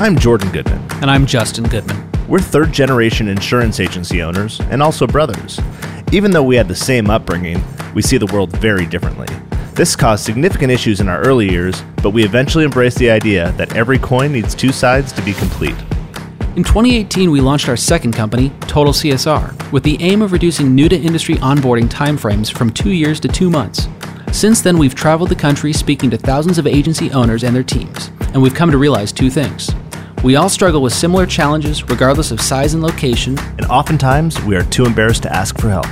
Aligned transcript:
I'm 0.00 0.18
Jordan 0.18 0.50
Goodman. 0.50 0.80
And 1.02 1.10
I'm 1.10 1.26
Justin 1.26 1.64
Goodman. 1.64 2.08
We're 2.28 2.38
third 2.38 2.72
generation 2.72 3.28
insurance 3.28 3.80
agency 3.80 4.22
owners 4.22 4.60
and 4.70 4.82
also 4.82 5.06
brothers. 5.06 5.60
Even 6.12 6.30
though 6.30 6.42
we 6.42 6.56
had 6.56 6.68
the 6.68 6.74
same 6.74 7.10
upbringing, 7.10 7.62
we 7.94 8.02
see 8.02 8.16
the 8.16 8.26
world 8.26 8.50
very 8.58 8.86
differently. 8.86 9.26
This 9.74 9.94
caused 9.94 10.24
significant 10.24 10.72
issues 10.72 11.00
in 11.00 11.08
our 11.08 11.20
early 11.20 11.50
years, 11.50 11.82
but 12.02 12.10
we 12.10 12.24
eventually 12.24 12.64
embraced 12.64 12.98
the 12.98 13.10
idea 13.10 13.52
that 13.52 13.76
every 13.76 13.98
coin 13.98 14.32
needs 14.32 14.54
two 14.54 14.72
sides 14.72 15.12
to 15.12 15.22
be 15.22 15.32
complete. 15.32 15.76
In 16.56 16.64
2018, 16.64 17.30
we 17.30 17.40
launched 17.40 17.68
our 17.68 17.76
second 17.76 18.12
company, 18.12 18.50
Total 18.62 18.92
CSR, 18.92 19.70
with 19.70 19.84
the 19.84 20.02
aim 20.02 20.22
of 20.22 20.32
reducing 20.32 20.74
new 20.74 20.88
to 20.88 20.96
industry 20.96 21.36
onboarding 21.36 21.88
timeframes 21.88 22.52
from 22.52 22.70
two 22.70 22.90
years 22.90 23.20
to 23.20 23.28
two 23.28 23.50
months. 23.50 23.86
Since 24.32 24.62
then, 24.62 24.78
we've 24.78 24.94
traveled 24.94 25.28
the 25.28 25.36
country 25.36 25.72
speaking 25.72 26.10
to 26.10 26.18
thousands 26.18 26.58
of 26.58 26.66
agency 26.66 27.10
owners 27.12 27.44
and 27.44 27.54
their 27.54 27.62
teams, 27.62 28.10
and 28.32 28.42
we've 28.42 28.54
come 28.54 28.70
to 28.70 28.78
realize 28.78 29.12
two 29.12 29.30
things. 29.30 29.70
We 30.24 30.36
all 30.36 30.48
struggle 30.48 30.82
with 30.82 30.92
similar 30.92 31.26
challenges, 31.26 31.88
regardless 31.88 32.30
of 32.30 32.40
size 32.40 32.74
and 32.74 32.82
location, 32.82 33.38
And 33.56 33.66
oftentimes, 33.66 34.42
we 34.42 34.56
are 34.56 34.64
too 34.64 34.84
embarrassed 34.84 35.22
to 35.24 35.32
ask 35.34 35.58
for 35.60 35.68
help. 35.68 35.86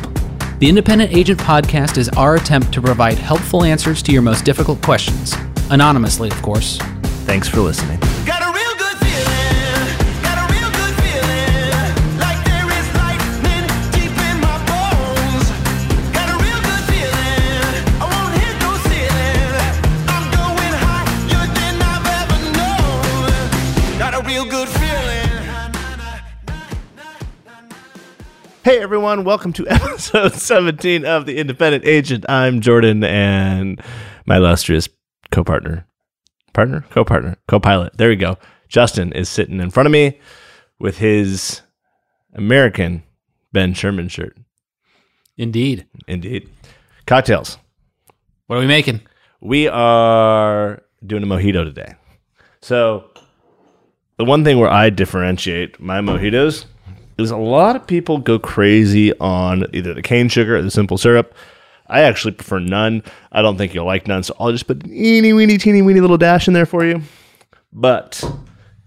The 0.59 0.69
Independent 0.69 1.15
Agent 1.15 1.39
Podcast 1.39 1.99
is 1.99 2.09
our 2.11 2.37
attempt 2.37 2.73
to 2.73 2.81
provide 2.81 3.19
helpful 3.19 3.63
answers 3.63 4.03
to 4.03 4.13
your 4.13 4.23
most 4.23 4.45
difficult 4.45 4.83
questions. 4.83 5.35
Anonymously, 5.71 6.31
of 6.31 6.41
course. 6.43 6.79
Thanks 7.27 7.49
for 7.49 7.61
listening. 7.61 7.99
Hey 28.67 28.81
everyone, 28.81 29.23
welcome 29.23 29.53
to 29.53 29.69
episode 29.69 30.33
17 30.33 31.05
of 31.05 31.25
The 31.25 31.39
Independent 31.39 31.85
Agent. 31.85 32.25
I'm 32.29 32.61
Jordan 32.61 33.05
and 33.05 33.81
my 34.27 34.39
illustrious 34.39 34.89
co 35.31 35.45
partner, 35.45 35.87
partner, 36.53 36.85
co 36.91 37.05
partner, 37.05 37.37
co 37.47 37.61
pilot. 37.61 37.97
There 37.97 38.09
we 38.09 38.17
go. 38.17 38.39
Justin 38.69 39.13
is 39.13 39.29
sitting 39.29 39.61
in 39.61 39.71
front 39.71 39.87
of 39.87 39.93
me 39.93 40.19
with 40.81 40.99
his 40.99 41.61
American 42.35 43.05
Ben 43.53 43.73
Sherman 43.73 44.09
shirt. 44.09 44.37
Indeed. 45.37 45.87
Indeed. 46.09 46.51
Cocktails. 47.07 47.59
What 48.49 48.57
are 48.57 48.63
we 48.63 48.67
making? 48.67 49.01
We 49.41 49.69
are 49.69 50.83
doing 51.07 51.23
a 51.23 51.27
mojito 51.27 51.63
today. 51.65 51.95
So, 52.63 53.13
the 54.17 54.25
one 54.25 54.43
thing 54.43 54.59
where 54.59 54.73
I 54.73 54.91
differentiate 54.91 55.79
my 55.79 56.01
mojitos 56.01 56.65
is 57.19 57.31
a 57.31 57.37
lot 57.37 57.77
of 57.77 57.87
people 57.87 58.19
go 58.19 58.39
crazy 58.39 59.17
on 59.19 59.65
either 59.73 59.95
the 59.95 60.03
cane 60.03 60.29
sugar 60.29 60.57
or 60.57 60.63
the 60.63 60.71
simple 60.71 60.99
syrup. 60.99 61.35
I 61.89 62.01
actually 62.01 62.33
prefer 62.33 62.59
none. 62.59 63.03
I 63.33 63.43
don't 63.43 63.57
think 63.57 63.73
you'll 63.75 63.87
like 63.87 64.07
none, 64.09 64.23
so 64.23 64.35
I'll 64.41 64.53
just 64.53 64.67
put 64.67 64.83
an 64.85 64.93
eeny 64.93 65.33
weeny 65.33 65.57
teeny 65.59 65.83
weeny 65.83 66.01
little 66.01 66.19
dash 66.19 66.49
in 66.49 66.55
there 66.55 66.67
for 66.67 66.85
you. 66.85 67.03
But 67.73 68.23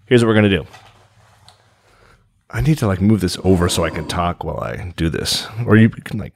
here's 0.06 0.24
what 0.24 0.28
we're 0.30 0.36
gonna 0.36 0.50
do. 0.50 0.66
I 2.50 2.62
need 2.62 2.78
to 2.80 2.88
like 2.88 3.00
move 3.00 3.22
this 3.22 3.38
over 3.44 3.70
so 3.70 3.84
I 3.86 3.90
can 3.90 4.08
talk 4.08 4.44
while 4.44 4.60
I 4.60 4.92
do 4.98 5.10
this, 5.10 5.48
or 5.66 5.76
you 5.78 5.90
can 5.90 6.20
like 6.20 6.34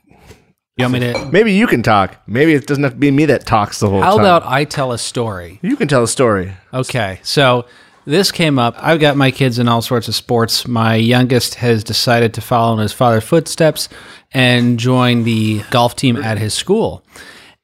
You 0.77 0.85
want 0.85 0.93
me 0.93 0.99
to? 0.99 1.25
maybe 1.31 1.53
you 1.53 1.67
can 1.67 1.83
talk. 1.83 2.17
Maybe 2.27 2.53
it 2.53 2.67
doesn't 2.67 2.83
have 2.83 2.93
to 2.93 2.99
be 2.99 3.11
me 3.11 3.25
that 3.25 3.45
talks 3.45 3.79
the 3.79 3.89
whole 3.89 4.01
How 4.01 4.17
time. 4.17 4.25
How 4.25 4.37
about 4.37 4.49
I 4.49 4.63
tell 4.63 4.91
a 4.91 4.97
story? 4.97 5.59
You 5.61 5.75
can 5.75 5.87
tell 5.87 6.03
a 6.03 6.07
story. 6.07 6.53
Okay, 6.73 7.19
so 7.23 7.65
this 8.05 8.31
came 8.31 8.59
up. 8.59 8.75
I've 8.77 8.99
got 8.99 9.15
my 9.17 9.31
kids 9.31 9.59
in 9.59 9.67
all 9.67 9.81
sorts 9.81 10.07
of 10.07 10.15
sports. 10.15 10.67
My 10.67 10.95
youngest 10.95 11.55
has 11.55 11.83
decided 11.83 12.33
to 12.35 12.41
follow 12.41 12.73
in 12.73 12.79
his 12.79 12.93
father's 12.93 13.23
footsteps 13.23 13.89
and 14.33 14.79
join 14.79 15.23
the 15.23 15.61
golf 15.71 15.95
team 15.95 16.17
at 16.17 16.37
his 16.37 16.53
school. 16.53 17.05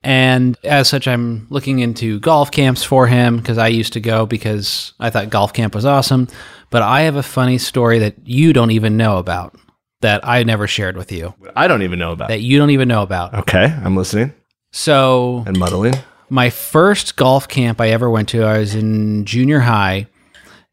And 0.01 0.57
as 0.63 0.87
such, 0.87 1.07
I'm 1.07 1.47
looking 1.49 1.79
into 1.79 2.19
golf 2.21 2.51
camps 2.51 2.83
for 2.83 3.07
him 3.07 3.37
because 3.37 3.57
I 3.57 3.67
used 3.67 3.93
to 3.93 3.99
go 3.99 4.25
because 4.25 4.93
I 4.99 5.09
thought 5.09 5.29
golf 5.29 5.51
camp 5.51 5.75
was 5.75 5.85
awesome. 5.85 6.27
But 6.69 6.83
I 6.83 7.01
have 7.01 7.15
a 7.17 7.23
funny 7.23 7.57
story 7.57 7.99
that 7.99 8.15
you 8.25 8.53
don't 8.53 8.71
even 8.71 8.95
know 8.95 9.17
about 9.17 9.57
that 10.01 10.25
I 10.25 10.43
never 10.43 10.67
shared 10.67 10.95
with 10.95 11.11
you, 11.11 11.33
I 11.57 11.67
don't 11.67 11.81
even 11.81 11.99
know 11.99 12.13
about. 12.13 12.29
that 12.29 12.39
you 12.41 12.57
don't 12.57 12.69
even 12.69 12.87
know 12.87 13.01
about. 13.03 13.33
Okay, 13.33 13.65
I'm 13.65 13.97
listening 13.97 14.33
So 14.71 15.43
and 15.45 15.59
muddling. 15.59 15.95
my 16.29 16.49
first 16.49 17.17
golf 17.17 17.49
camp 17.49 17.81
I 17.81 17.89
ever 17.89 18.09
went 18.09 18.29
to, 18.29 18.43
I 18.43 18.59
was 18.59 18.75
in 18.75 19.25
junior 19.25 19.59
high, 19.59 20.07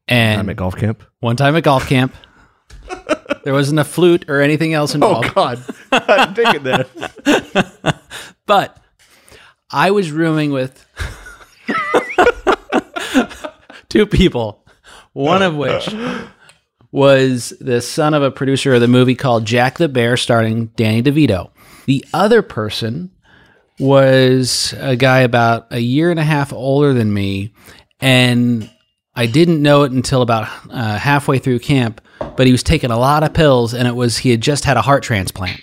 and 0.09 0.41
I'm 0.41 0.49
at 0.49 0.57
golf 0.57 0.77
camp. 0.77 1.03
one 1.21 1.37
time 1.37 1.57
at 1.57 1.63
golf 1.63 1.89
camp, 1.89 2.15
there 3.45 3.53
wasn't 3.53 3.81
a 3.81 3.85
flute 3.85 4.29
or 4.29 4.41
anything 4.41 4.75
else 4.75 4.93
oh, 4.93 4.97
involved, 4.97 5.33
Oh 5.37 5.59
God, 5.91 6.37
take 6.37 6.55
it 6.55 6.63
there. 6.63 6.87
but 8.47 8.79
I 9.71 9.91
was 9.91 10.11
rooming 10.11 10.53
with 10.53 10.85
two 13.89 14.07
people, 14.07 14.65
one 15.13 15.43
of 15.43 15.57
which 15.57 15.89
was 16.93 17.53
the 17.61 17.81
son 17.81 18.15
of 18.15 18.23
a 18.23 18.31
producer 18.31 18.75
of 18.75 18.81
the 18.81 18.89
movie 18.89 19.15
called 19.15 19.45
Jack 19.45 19.79
the 19.79 19.89
Bear, 19.89 20.17
starring 20.17 20.67
Danny 20.77 21.03
DeVito. 21.03 21.51
The 21.87 22.05
other 22.15 22.43
person 22.43 23.11
was 23.79 24.75
a 24.79 24.97
guy 24.97 25.21
about 25.21 25.67
a 25.71 25.79
year 25.79 26.11
and 26.11 26.19
a 26.19 26.25
half 26.25 26.53
older 26.53 26.95
than 26.95 27.13
me, 27.13 27.53
and 28.01 28.71
I 29.17 29.27
didn't 29.27 29.63
know 29.63 29.83
it 29.83 29.93
until 29.93 30.23
about 30.23 30.49
uh, 30.71 30.99
halfway 30.99 31.39
through 31.39 31.61
camp. 31.61 32.01
But 32.37 32.47
he 32.47 32.53
was 32.53 32.63
taking 32.63 32.91
a 32.91 32.99
lot 32.99 33.23
of 33.23 33.35
pills, 33.35 33.75
and 33.75 33.89
it 33.89 33.95
was 33.95 34.19
he 34.19 34.31
had 34.31 34.41
just 34.41 34.65
had 34.65 34.77
a 34.77 34.83
heart 34.83 35.03
transplant. 35.03 35.61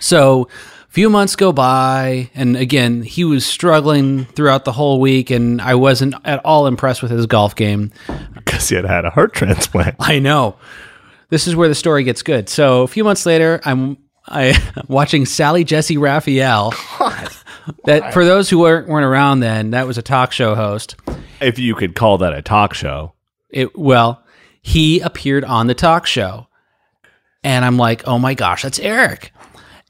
So 0.00 0.48
a 0.88 0.90
few 0.90 1.10
months 1.10 1.36
go 1.36 1.52
by, 1.52 2.30
and 2.34 2.56
again, 2.56 3.02
he 3.02 3.24
was 3.24 3.44
struggling 3.44 4.24
throughout 4.26 4.64
the 4.64 4.72
whole 4.72 5.00
week, 5.00 5.30
and 5.30 5.60
I 5.60 5.74
wasn't 5.74 6.14
at 6.24 6.44
all 6.44 6.66
impressed 6.66 7.02
with 7.02 7.10
his 7.10 7.26
golf 7.26 7.54
game. 7.54 7.92
Because 8.34 8.70
he 8.70 8.76
had 8.76 8.86
had 8.86 9.04
a 9.04 9.10
heart 9.10 9.34
transplant. 9.34 9.96
I 10.00 10.18
know. 10.18 10.56
This 11.28 11.46
is 11.46 11.54
where 11.54 11.68
the 11.68 11.74
story 11.74 12.02
gets 12.02 12.22
good. 12.22 12.48
So 12.48 12.82
a 12.82 12.88
few 12.88 13.04
months 13.04 13.26
later, 13.26 13.60
I'm 13.64 13.98
I 14.26 14.58
watching 14.88 15.26
Sally 15.26 15.64
Jessy 15.64 15.98
Raphael. 15.98 16.72
That 17.84 18.14
for 18.14 18.24
those 18.24 18.48
who 18.48 18.58
weren't, 18.58 18.88
weren't 18.88 19.04
around 19.04 19.40
then, 19.40 19.72
that 19.72 19.86
was 19.86 19.98
a 19.98 20.02
talk 20.02 20.32
show 20.32 20.54
host. 20.54 20.96
If 21.40 21.58
you 21.58 21.74
could 21.74 21.94
call 21.94 22.18
that 22.18 22.32
a 22.32 22.42
talk 22.42 22.74
show. 22.74 23.14
It 23.50 23.76
well, 23.78 24.24
he 24.60 25.00
appeared 25.00 25.44
on 25.44 25.66
the 25.66 25.74
talk 25.74 26.06
show, 26.06 26.46
and 27.42 27.64
I'm 27.64 27.76
like, 27.76 28.06
oh 28.06 28.18
my 28.18 28.34
gosh, 28.34 28.62
that's 28.62 28.78
Erik. 28.78 29.32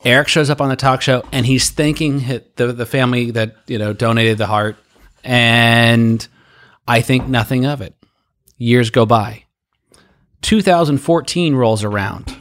Erik 0.04 0.28
shows 0.28 0.50
up 0.50 0.60
on 0.60 0.69
the 0.69 0.76
talk 0.76 1.03
show, 1.03 1.25
and 1.32 1.44
he's 1.44 1.70
thanking 1.70 2.20
the 2.56 2.72
the 2.72 2.87
family 2.87 3.31
that 3.32 3.56
you 3.66 3.78
know 3.78 3.92
donated 3.92 4.38
the 4.38 4.47
heart, 4.47 4.76
and 5.25 6.26
I 6.87 7.00
think 7.00 7.26
nothing 7.26 7.66
of 7.66 7.81
it. 7.81 7.94
Years 8.56 8.91
go 8.91 9.06
by. 9.06 9.44
2014 10.42 11.54
rolls 11.54 11.82
around. 11.82 12.37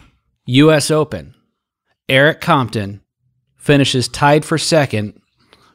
U.S. 0.46 0.91
Open. 0.91 1.34
Erik 2.07 2.40
Compton 2.40 3.01
finishes 3.56 4.07
tied 4.07 4.46
for 4.46 4.57
second 4.57 5.19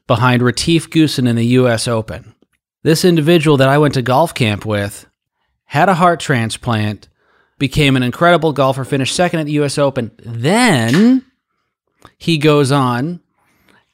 behind 0.07 0.43
Retief 0.43 0.89
Goosen 0.89 1.29
in 1.29 1.37
the 1.37 1.47
U.S. 1.47 1.87
Open. 1.87 2.35
This 2.83 3.05
individual 3.05 3.57
that 3.59 3.69
I 3.69 3.79
went 3.79 3.95
to 3.95 4.03
golf 4.03 4.35
camp 4.35 4.67
with 4.67 5.07
had 5.67 5.89
a 5.89 5.95
heart 5.95 6.21
transplant, 6.21 7.09
became 7.59 7.97
an 7.97 8.03
incredible 8.03 8.53
golfer, 8.53 8.85
finished 8.85 9.15
second 9.15 9.41
at 9.41 9.47
the 9.47 9.53
U.S. 9.53 9.79
Open. 9.79 10.11
Then 10.19 11.25
he 12.19 12.37
goes 12.37 12.73
on 12.73 13.21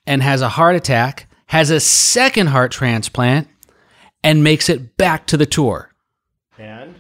and 0.07 0.23
has 0.23 0.41
a 0.41 0.49
heart 0.49 0.75
attack, 0.75 1.29
has 1.47 1.71
a 1.71 1.79
second 1.79 2.47
heart 2.47 2.73
transplant, 2.73 3.47
and 4.25 4.43
makes 4.43 4.69
it 4.69 4.97
back 4.97 5.27
to 5.27 5.37
the 5.37 5.47
tour. 5.47 5.93
And 6.59 6.95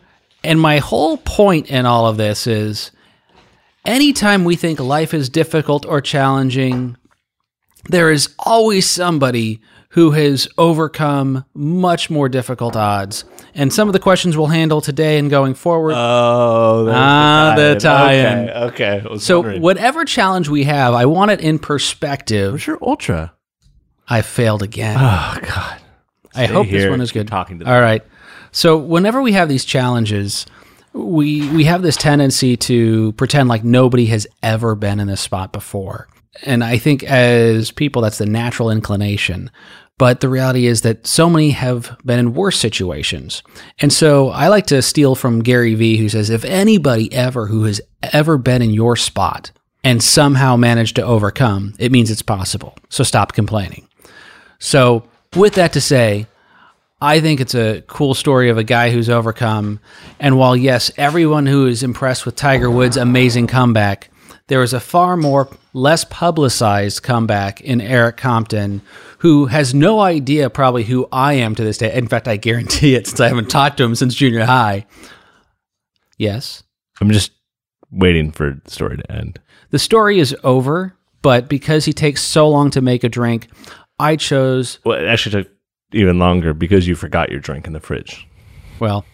And 0.44 0.60
my 0.60 0.78
whole 0.78 1.16
point 1.16 1.70
in 1.70 1.86
all 1.86 2.06
of 2.06 2.16
this 2.16 2.46
is 2.46 2.90
anytime 3.84 4.44
we 4.44 4.54
think 4.54 4.78
life 4.78 5.14
is 5.14 5.28
difficult 5.28 5.86
or 5.86 6.00
challenging, 6.00 6.96
there 7.88 8.10
is 8.10 8.34
always 8.38 8.86
somebody 8.86 9.60
who 9.98 10.12
has 10.12 10.46
overcome 10.58 11.44
much 11.54 12.08
more 12.08 12.28
difficult 12.28 12.76
odds. 12.76 13.24
And 13.52 13.72
some 13.72 13.88
of 13.88 13.92
the 13.92 13.98
questions 13.98 14.36
we'll 14.36 14.46
handle 14.46 14.80
today 14.80 15.18
and 15.18 15.28
going 15.28 15.54
forward. 15.54 15.94
oh, 15.96 16.88
Ah, 16.88 17.54
the 17.56 17.74
tie-in. 17.74 18.48
Okay, 18.48 19.02
okay. 19.04 19.18
So, 19.18 19.40
wondering. 19.40 19.60
whatever 19.62 20.04
challenge 20.04 20.48
we 20.48 20.62
have, 20.64 20.94
I 20.94 21.06
want 21.06 21.32
it 21.32 21.40
in 21.40 21.58
perspective. 21.58 22.52
Where's 22.52 22.66
your 22.66 22.78
ultra? 22.80 23.32
I 24.08 24.22
failed 24.22 24.62
again. 24.62 24.96
Oh 24.96 25.36
God. 25.42 25.80
I 26.34 26.44
Stay 26.44 26.52
hope 26.54 26.68
this 26.68 26.88
one 26.88 27.00
is 27.00 27.10
Keep 27.10 27.22
good. 27.22 27.28
talking 27.28 27.58
to 27.58 27.64
them. 27.64 27.74
All 27.74 27.80
right. 27.80 28.02
So 28.52 28.76
whenever 28.78 29.20
we 29.20 29.32
have 29.32 29.48
these 29.48 29.64
challenges, 29.64 30.46
we 30.92 31.50
we 31.50 31.64
have 31.64 31.82
this 31.82 31.96
tendency 31.96 32.56
to 32.56 33.12
pretend 33.14 33.48
like 33.48 33.64
nobody 33.64 34.06
has 34.06 34.26
ever 34.44 34.74
been 34.76 35.00
in 35.00 35.08
this 35.08 35.20
spot 35.20 35.52
before. 35.52 36.06
And 36.44 36.62
I 36.62 36.78
think 36.78 37.02
as 37.02 37.72
people 37.72 38.00
that's 38.02 38.18
the 38.18 38.26
natural 38.26 38.70
inclination. 38.70 39.50
But 39.98 40.20
the 40.20 40.28
reality 40.28 40.66
is 40.66 40.82
that 40.82 41.06
so 41.06 41.28
many 41.28 41.50
have 41.50 41.98
been 42.04 42.20
in 42.20 42.34
worse 42.34 42.58
situations. 42.58 43.42
And 43.80 43.92
so 43.92 44.28
I 44.30 44.48
like 44.48 44.66
to 44.68 44.80
steal 44.80 45.16
from 45.16 45.42
Gary 45.42 45.74
Vee, 45.74 45.96
who 45.96 46.08
says, 46.08 46.30
if 46.30 46.44
anybody 46.44 47.12
ever 47.12 47.46
who 47.46 47.64
has 47.64 47.80
ever 48.02 48.38
been 48.38 48.62
in 48.62 48.70
your 48.70 48.94
spot 48.94 49.50
and 49.82 50.02
somehow 50.02 50.56
managed 50.56 50.96
to 50.96 51.02
overcome, 51.02 51.74
it 51.80 51.90
means 51.90 52.10
it's 52.10 52.22
possible. 52.22 52.76
So 52.88 53.02
stop 53.02 53.32
complaining. 53.32 53.88
So, 54.60 55.08
with 55.36 55.54
that 55.54 55.74
to 55.74 55.80
say, 55.80 56.26
I 57.00 57.20
think 57.20 57.40
it's 57.40 57.54
a 57.54 57.82
cool 57.86 58.14
story 58.14 58.50
of 58.50 58.58
a 58.58 58.64
guy 58.64 58.90
who's 58.90 59.08
overcome. 59.08 59.78
And 60.18 60.36
while, 60.36 60.56
yes, 60.56 60.90
everyone 60.96 61.46
who 61.46 61.66
is 61.66 61.82
impressed 61.82 62.26
with 62.26 62.34
Tiger 62.34 62.70
Woods' 62.70 62.96
amazing 62.96 63.46
comeback, 63.46 64.10
there 64.48 64.62
is 64.62 64.72
a 64.72 64.80
far 64.80 65.16
more 65.16 65.48
less 65.78 66.04
publicized 66.04 67.02
comeback 67.02 67.60
in 67.60 67.80
Erik 67.80 68.16
Compton, 68.16 68.82
who 69.18 69.46
has 69.46 69.72
no 69.72 70.00
idea 70.00 70.50
probably 70.50 70.84
who 70.84 71.08
I 71.12 71.34
am 71.34 71.54
to 71.54 71.64
this 71.64 71.78
day. 71.78 71.94
In 71.94 72.08
fact, 72.08 72.28
I 72.28 72.36
guarantee 72.36 72.94
it 72.94 73.06
since 73.06 73.20
I 73.20 73.28
haven't 73.28 73.48
talked 73.48 73.78
to 73.78 73.84
him 73.84 73.94
since 73.94 74.14
junior 74.14 74.44
high. 74.44 74.86
Yes. 76.18 76.62
I'm 77.00 77.10
just 77.10 77.30
waiting 77.90 78.32
for 78.32 78.60
the 78.64 78.70
story 78.70 78.96
to 78.96 79.12
end. 79.12 79.40
The 79.70 79.78
story 79.78 80.18
is 80.18 80.36
over, 80.44 80.96
but 81.22 81.48
because 81.48 81.84
he 81.84 81.92
takes 81.92 82.22
so 82.22 82.48
long 82.48 82.70
to 82.70 82.80
make 82.80 83.04
a 83.04 83.08
drink, 83.08 83.48
I 83.98 84.16
chose 84.16 84.78
Well, 84.84 84.98
it 84.98 85.06
actually 85.06 85.42
took 85.42 85.52
even 85.92 86.18
longer 86.18 86.52
because 86.54 86.86
you 86.86 86.94
forgot 86.94 87.30
your 87.30 87.40
drink 87.40 87.66
in 87.66 87.72
the 87.72 87.80
fridge. 87.80 88.26
Well, 88.80 89.04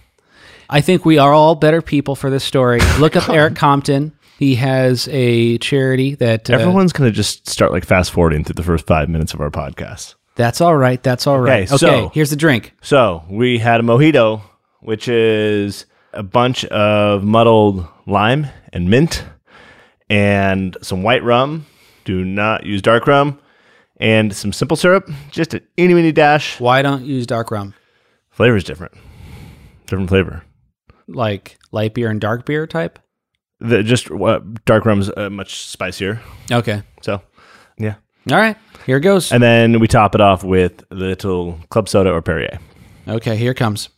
I 0.69 0.81
think 0.81 1.05
we 1.05 1.19
are 1.19 1.33
all 1.33 1.55
better 1.55 1.83
people 1.83 2.17
for 2.17 2.31
this 2.31 2.45
story. 2.45 2.81
Look 2.99 3.17
up 3.17 3.29
Erik 3.29 3.55
Compton. 3.55 4.13
He 4.39 4.57
has 4.57 5.09
a 5.13 5.59
charity 5.59 6.15
that 6.17 6.51
uh, 6.51 6.55
Everyone's 6.55 6.93
going 6.93 7.09
to 7.11 7.15
just 7.15 7.49
start 7.49 7.71
like 7.73 7.85
fast 7.85 8.11
forwarding 8.11 8.45
through 8.45 8.55
the 8.55 8.63
first 8.63 8.87
five 8.87 9.09
minutes 9.09 9.33
of 9.35 9.41
our 9.41 9.51
podcast. 9.51 10.15
That's 10.37 10.61
all 10.61 10.77
right. 10.77 11.01
That's 11.03 11.27
all 11.29 11.39
right. 11.41 11.71
Okay, 11.71 11.75
Okay, 11.87 12.03
so- 12.03 12.09
here's 12.13 12.31
the 12.31 12.37
drink. 12.37 12.75
So 12.83 13.23
we 13.31 13.59
had 13.59 13.79
a 13.81 13.85
mojito, 13.85 14.43
which 14.81 15.07
is 15.09 15.87
a 16.13 16.23
bunch 16.25 16.65
of 16.67 17.23
muddled 17.23 17.87
lime 18.07 18.49
and 18.73 18.89
mint 18.91 19.25
and 20.11 20.77
some 20.83 21.03
white 21.03 21.23
rum. 21.23 21.67
Do 22.05 22.25
not 22.25 22.67
use 22.67 22.83
dark 22.83 23.07
rum. 23.07 23.39
And 23.99 24.35
some 24.35 24.53
simple 24.53 24.77
syrup, 24.77 25.09
just 25.31 25.55
an 25.55 25.61
itty 25.77 25.95
bitty 25.95 26.11
dash. 26.13 26.59
Why 26.59 26.83
don't 26.83 27.05
you 27.05 27.15
use 27.15 27.27
dark 27.27 27.53
rum? 27.53 27.75
Flavor 28.31 28.57
is 28.57 28.65
different. 28.65 28.93
Different 29.87 30.09
flavor. 30.09 30.43
Like 31.07 31.59
light 31.71 31.95
beer 31.95 32.11
and 32.11 32.21
dark 32.21 32.45
beer 32.45 32.67
type? 32.67 32.99
The, 33.65 33.83
just 33.83 34.11
uh, 34.11 34.41
dark 34.67 34.85
rum's 34.85 35.11
uh, 35.17 35.31
much 35.31 35.67
spicier. 35.67 36.21
Okay. 36.53 36.83
So, 37.01 37.23
yeah. 37.79 37.95
All 38.31 38.37
right. 38.37 38.57
Here 38.87 38.99
it 38.99 39.01
goes. 39.01 39.33
And 39.33 39.43
then 39.43 39.81
we 39.81 39.89
top 39.89 40.15
it 40.15 40.21
off 40.21 40.45
with 40.45 40.85
a 40.91 40.95
little 40.95 41.59
club 41.71 41.89
soda 41.89 42.11
or 42.13 42.21
Perrier. 42.21 42.59
Okay, 43.09 43.37
here 43.37 43.55
comes. 43.55 43.89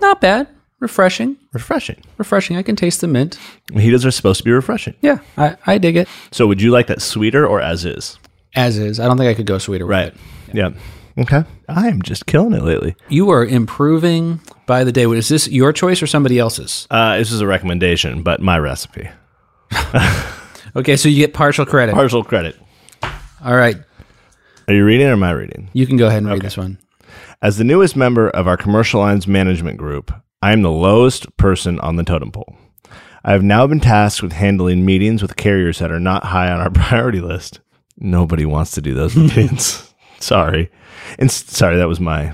Not 0.00 0.20
bad. 0.20 0.48
Refreshing. 0.80 1.36
Refreshing. 1.52 2.02
Refreshing. 2.18 2.56
I 2.56 2.62
can 2.62 2.76
taste 2.76 3.00
the 3.00 3.06
mint. 3.06 3.38
Mojitos 3.70 4.04
are 4.04 4.10
supposed 4.10 4.38
to 4.38 4.44
be 4.44 4.50
refreshing. 4.50 4.94
Yeah, 5.00 5.18
I, 5.38 5.56
I 5.66 5.78
dig 5.78 5.96
it. 5.96 6.08
So, 6.30 6.46
would 6.46 6.60
you 6.60 6.70
like 6.70 6.88
that 6.88 7.00
sweeter 7.00 7.46
or 7.46 7.60
as 7.60 7.84
is? 7.84 8.18
As 8.54 8.76
is. 8.76 9.00
I 9.00 9.06
don't 9.06 9.16
think 9.16 9.28
I 9.30 9.34
could 9.34 9.46
go 9.46 9.58
sweeter. 9.58 9.86
with 9.86 9.98
it. 9.98 10.14
Yeah. 10.52 10.70
Okay. 11.16 11.44
I 11.68 11.88
am 11.88 12.02
just 12.02 12.26
killing 12.26 12.52
it 12.52 12.62
lately. 12.62 12.96
You 13.08 13.30
are 13.30 13.44
improving 13.46 14.40
by 14.66 14.84
the 14.84 14.92
day. 14.92 15.04
Is 15.04 15.28
this 15.28 15.48
your 15.48 15.72
choice 15.72 16.02
or 16.02 16.06
somebody 16.06 16.38
else's? 16.38 16.86
Uh, 16.90 17.18
this 17.18 17.30
is 17.32 17.40
a 17.40 17.46
recommendation, 17.46 18.22
but 18.22 18.40
my 18.40 18.58
recipe. 18.58 19.08
Okay, 20.76 20.96
so 20.96 21.08
you 21.08 21.16
get 21.18 21.32
partial 21.34 21.64
credit. 21.64 21.94
Partial 21.94 22.24
credit. 22.24 22.58
All 23.44 23.54
right, 23.54 23.76
Are 24.66 24.74
you 24.74 24.84
reading 24.84 25.06
or 25.06 25.12
am 25.12 25.22
I 25.22 25.30
reading? 25.30 25.70
you 25.72 25.86
can 25.86 25.96
go 25.96 26.08
ahead 26.08 26.18
and 26.22 26.28
read 26.32 26.42
this 26.42 26.56
one. 26.56 26.78
As 27.42 27.58
the 27.58 27.64
newest 27.64 27.94
member 27.94 28.28
of 28.30 28.48
our 28.48 28.56
commercial 28.56 29.00
lines 29.00 29.28
management 29.28 29.76
group, 29.78 30.12
I 30.42 30.52
am 30.52 30.62
the 30.62 30.72
lowest 30.72 31.36
person 31.36 31.78
on 31.78 31.94
the 31.94 32.02
totem 32.02 32.32
pole. 32.32 32.56
I 33.22 33.30
have 33.32 33.42
now 33.44 33.66
been 33.68 33.78
tasked 33.78 34.20
with 34.20 34.32
handling 34.32 34.84
meetings 34.84 35.22
with 35.22 35.36
carriers 35.36 35.78
that 35.78 35.92
are 35.92 36.00
not 36.00 36.24
high 36.24 36.50
on 36.50 36.60
our 36.60 36.70
priority 36.72 37.20
list. 37.20 37.60
Nobody 37.98 38.44
wants 38.44 38.72
to 38.72 38.80
do 38.80 38.94
those 38.94 39.14
meetings. 39.16 39.94
sorry. 40.18 40.72
And 41.20 41.30
sorry, 41.30 41.76
that 41.76 41.86
was 41.88 42.00
my 42.00 42.32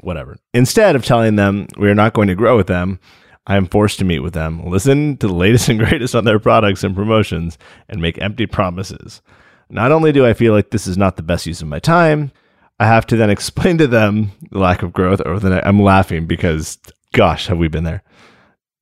whatever. 0.00 0.36
Instead 0.54 0.96
of 0.96 1.04
telling 1.04 1.36
them 1.36 1.66
we 1.78 1.88
are 1.88 1.94
not 1.94 2.14
going 2.14 2.28
to 2.28 2.34
grow 2.34 2.56
with 2.56 2.66
them, 2.66 2.98
I 3.46 3.56
am 3.56 3.66
forced 3.66 3.98
to 4.00 4.04
meet 4.04 4.20
with 4.20 4.34
them, 4.34 4.64
listen 4.66 5.16
to 5.18 5.28
the 5.28 5.34
latest 5.34 5.68
and 5.70 5.78
greatest 5.78 6.14
on 6.14 6.24
their 6.24 6.38
products 6.38 6.84
and 6.84 6.96
promotions, 6.96 7.58
and 7.88 8.00
make 8.00 8.20
empty 8.20 8.46
promises. 8.46 9.22
Not 9.68 9.92
only 9.92 10.12
do 10.12 10.26
I 10.26 10.32
feel 10.32 10.52
like 10.52 10.70
this 10.70 10.86
is 10.86 10.96
not 10.96 11.16
the 11.16 11.22
best 11.22 11.46
use 11.46 11.62
of 11.62 11.68
my 11.68 11.78
time, 11.78 12.32
I 12.78 12.86
have 12.86 13.06
to 13.06 13.16
then 13.16 13.30
explain 13.36 13.78
to 13.78 13.86
them 13.86 14.32
the 14.50 14.58
lack 14.58 14.82
of 14.82 14.92
growth, 14.92 15.20
or 15.24 15.38
then 15.38 15.60
I'm 15.64 15.80
laughing 15.80 16.26
because, 16.26 16.78
gosh, 17.12 17.46
have 17.46 17.58
we 17.58 17.68
been 17.68 17.84
there? 17.84 18.02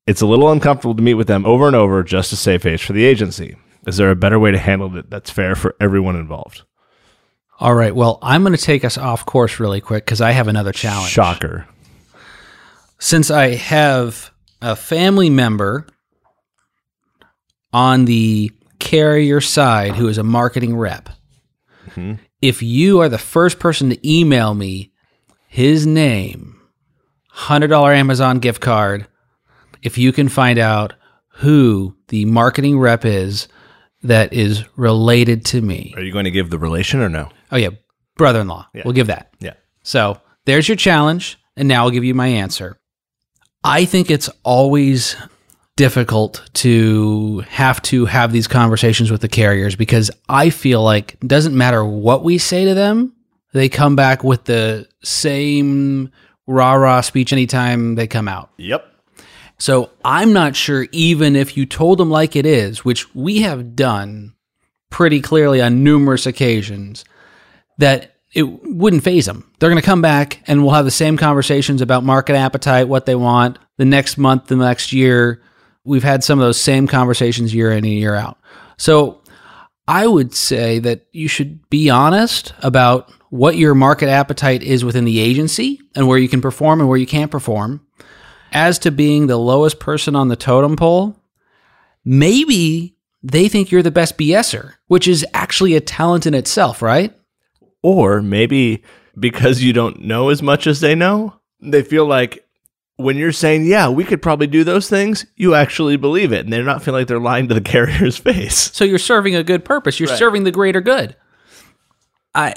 It's 0.06 0.20
a 0.20 0.26
little 0.26 0.52
uncomfortable 0.52 0.94
to 0.94 1.02
meet 1.02 1.14
with 1.14 1.28
them 1.28 1.46
over 1.46 1.66
and 1.66 1.76
over 1.76 2.02
just 2.02 2.30
to 2.30 2.36
save 2.36 2.62
face 2.62 2.82
for 2.82 2.92
the 2.92 3.04
agency. 3.04 3.56
Is 3.86 3.96
there 3.96 4.10
a 4.10 4.16
better 4.16 4.38
way 4.38 4.50
to 4.50 4.58
handle 4.58 4.94
it 4.96 5.10
that's 5.10 5.30
fair 5.30 5.54
for 5.54 5.74
everyone 5.80 6.16
involved? 6.16 6.62
All 7.60 7.74
right, 7.74 7.94
well, 7.94 8.18
I'm 8.20 8.42
going 8.42 8.56
to 8.56 8.62
take 8.62 8.84
us 8.84 8.98
off 8.98 9.24
course 9.24 9.60
really 9.60 9.80
quick 9.80 10.04
because 10.04 10.20
I 10.20 10.32
have 10.32 10.48
another 10.48 10.72
challenge. 10.72 11.10
Shocker. 11.10 11.66
Since 12.98 13.30
I 13.30 13.54
have 13.54 14.32
a 14.60 14.74
family 14.74 15.30
member 15.30 15.86
on 17.72 18.06
the 18.06 18.50
carrier 18.80 19.40
side 19.40 19.94
who 19.94 20.08
is 20.08 20.18
a 20.18 20.24
marketing 20.24 20.76
rep, 20.76 21.10
mm-hmm. 21.90 22.14
if 22.42 22.62
you 22.62 23.00
are 23.00 23.08
the 23.08 23.18
first 23.18 23.58
person 23.58 23.90
to 23.90 24.08
email 24.08 24.54
me 24.54 24.92
his 25.46 25.86
name, 25.86 26.60
$100 27.36 27.94
Amazon 27.94 28.40
gift 28.40 28.60
card, 28.60 29.06
if 29.82 29.96
you 29.96 30.12
can 30.12 30.28
find 30.28 30.58
out 30.58 30.94
who 31.36 31.96
the 32.08 32.24
marketing 32.24 32.78
rep 32.78 33.04
is 33.04 33.48
that 34.02 34.32
is 34.32 34.64
related 34.76 35.44
to 35.46 35.60
me. 35.60 35.94
Are 35.96 36.02
you 36.02 36.12
going 36.12 36.24
to 36.24 36.30
give 36.30 36.50
the 36.50 36.58
relation 36.58 37.00
or 37.00 37.08
no? 37.08 37.30
Oh, 37.54 37.56
yeah, 37.56 37.70
brother 38.16 38.40
in 38.40 38.48
law. 38.48 38.66
We'll 38.84 38.92
give 38.92 39.06
that. 39.06 39.32
Yeah. 39.40 39.54
So 39.82 40.20
there's 40.44 40.68
your 40.68 40.76
challenge. 40.76 41.38
And 41.56 41.68
now 41.68 41.84
I'll 41.84 41.90
give 41.90 42.04
you 42.04 42.14
my 42.14 42.26
answer. 42.26 42.78
I 43.62 43.84
think 43.84 44.10
it's 44.10 44.28
always 44.42 45.16
difficult 45.76 46.42
to 46.54 47.40
have 47.48 47.80
to 47.82 48.06
have 48.06 48.32
these 48.32 48.46
conversations 48.46 49.10
with 49.10 49.20
the 49.20 49.28
carriers 49.28 49.76
because 49.76 50.10
I 50.28 50.50
feel 50.50 50.82
like 50.82 51.14
it 51.14 51.28
doesn't 51.28 51.56
matter 51.56 51.84
what 51.84 52.22
we 52.24 52.38
say 52.38 52.64
to 52.64 52.74
them, 52.74 53.12
they 53.52 53.68
come 53.68 53.96
back 53.96 54.22
with 54.22 54.44
the 54.44 54.88
same 55.02 56.10
rah 56.46 56.74
rah 56.74 57.00
speech 57.00 57.32
anytime 57.32 57.94
they 57.94 58.06
come 58.06 58.28
out. 58.28 58.50
Yep. 58.56 58.84
So 59.58 59.90
I'm 60.04 60.32
not 60.32 60.56
sure, 60.56 60.86
even 60.90 61.36
if 61.36 61.56
you 61.56 61.66
told 61.66 61.98
them 61.98 62.10
like 62.10 62.36
it 62.36 62.46
is, 62.46 62.84
which 62.84 63.14
we 63.14 63.42
have 63.42 63.76
done 63.76 64.34
pretty 64.90 65.20
clearly 65.20 65.62
on 65.62 65.84
numerous 65.84 66.26
occasions, 66.26 67.04
that 67.78 68.14
it 68.32 68.42
wouldn't 68.42 69.04
phase 69.04 69.26
them. 69.26 69.50
They're 69.58 69.70
going 69.70 69.80
to 69.80 69.86
come 69.86 70.02
back 70.02 70.42
and 70.46 70.62
we'll 70.62 70.74
have 70.74 70.84
the 70.84 70.90
same 70.90 71.16
conversations 71.16 71.80
about 71.80 72.02
market 72.02 72.34
appetite, 72.34 72.88
what 72.88 73.06
they 73.06 73.14
want 73.14 73.58
the 73.76 73.84
next 73.84 74.18
month, 74.18 74.46
the 74.46 74.56
next 74.56 74.92
year. 74.92 75.40
We've 75.84 76.02
had 76.02 76.24
some 76.24 76.38
of 76.38 76.44
those 76.44 76.60
same 76.60 76.86
conversations 76.86 77.54
year 77.54 77.70
in 77.70 77.78
and 77.78 77.86
year 77.86 78.14
out. 78.14 78.38
So 78.76 79.22
I 79.86 80.06
would 80.06 80.34
say 80.34 80.78
that 80.80 81.06
you 81.12 81.28
should 81.28 81.68
be 81.70 81.90
honest 81.90 82.54
about 82.62 83.12
what 83.30 83.56
your 83.56 83.74
market 83.74 84.08
appetite 84.08 84.62
is 84.62 84.84
within 84.84 85.04
the 85.04 85.20
agency 85.20 85.80
and 85.94 86.08
where 86.08 86.18
you 86.18 86.28
can 86.28 86.40
perform 86.40 86.80
and 86.80 86.88
where 86.88 86.98
you 86.98 87.06
can't 87.06 87.30
perform. 87.30 87.86
As 88.52 88.78
to 88.80 88.90
being 88.90 89.26
the 89.26 89.36
lowest 89.36 89.80
person 89.80 90.14
on 90.14 90.28
the 90.28 90.36
totem 90.36 90.76
pole, 90.76 91.20
maybe 92.04 92.96
they 93.22 93.48
think 93.48 93.70
you're 93.70 93.82
the 93.82 93.90
best 93.90 94.16
BSer, 94.16 94.74
which 94.86 95.08
is 95.08 95.26
actually 95.34 95.74
a 95.74 95.80
talent 95.80 96.26
in 96.26 96.34
itself, 96.34 96.80
right? 96.80 97.12
Or 97.84 98.22
maybe 98.22 98.82
because 99.16 99.62
you 99.62 99.74
don't 99.74 100.00
know 100.00 100.30
as 100.30 100.40
much 100.40 100.66
as 100.66 100.80
they 100.80 100.94
know, 100.94 101.34
they 101.60 101.82
feel 101.82 102.06
like 102.06 102.48
when 102.96 103.18
you're 103.18 103.30
saying, 103.30 103.66
yeah, 103.66 103.90
we 103.90 104.04
could 104.04 104.22
probably 104.22 104.46
do 104.46 104.64
those 104.64 104.88
things, 104.88 105.26
you 105.36 105.54
actually 105.54 105.98
believe 105.98 106.32
it. 106.32 106.44
And 106.44 106.52
they're 106.52 106.64
not 106.64 106.82
feeling 106.82 107.02
like 107.02 107.08
they're 107.08 107.20
lying 107.20 107.48
to 107.48 107.54
the 107.54 107.60
carrier's 107.72 108.16
face. 108.16 108.72
So 108.72 108.86
you're 108.86 108.98
serving 108.98 109.34
a 109.34 109.44
good 109.44 109.66
purpose. 109.66 110.00
You're 110.00 110.08
serving 110.08 110.44
the 110.44 110.50
greater 110.50 110.80
good. 110.80 111.14
I 112.34 112.54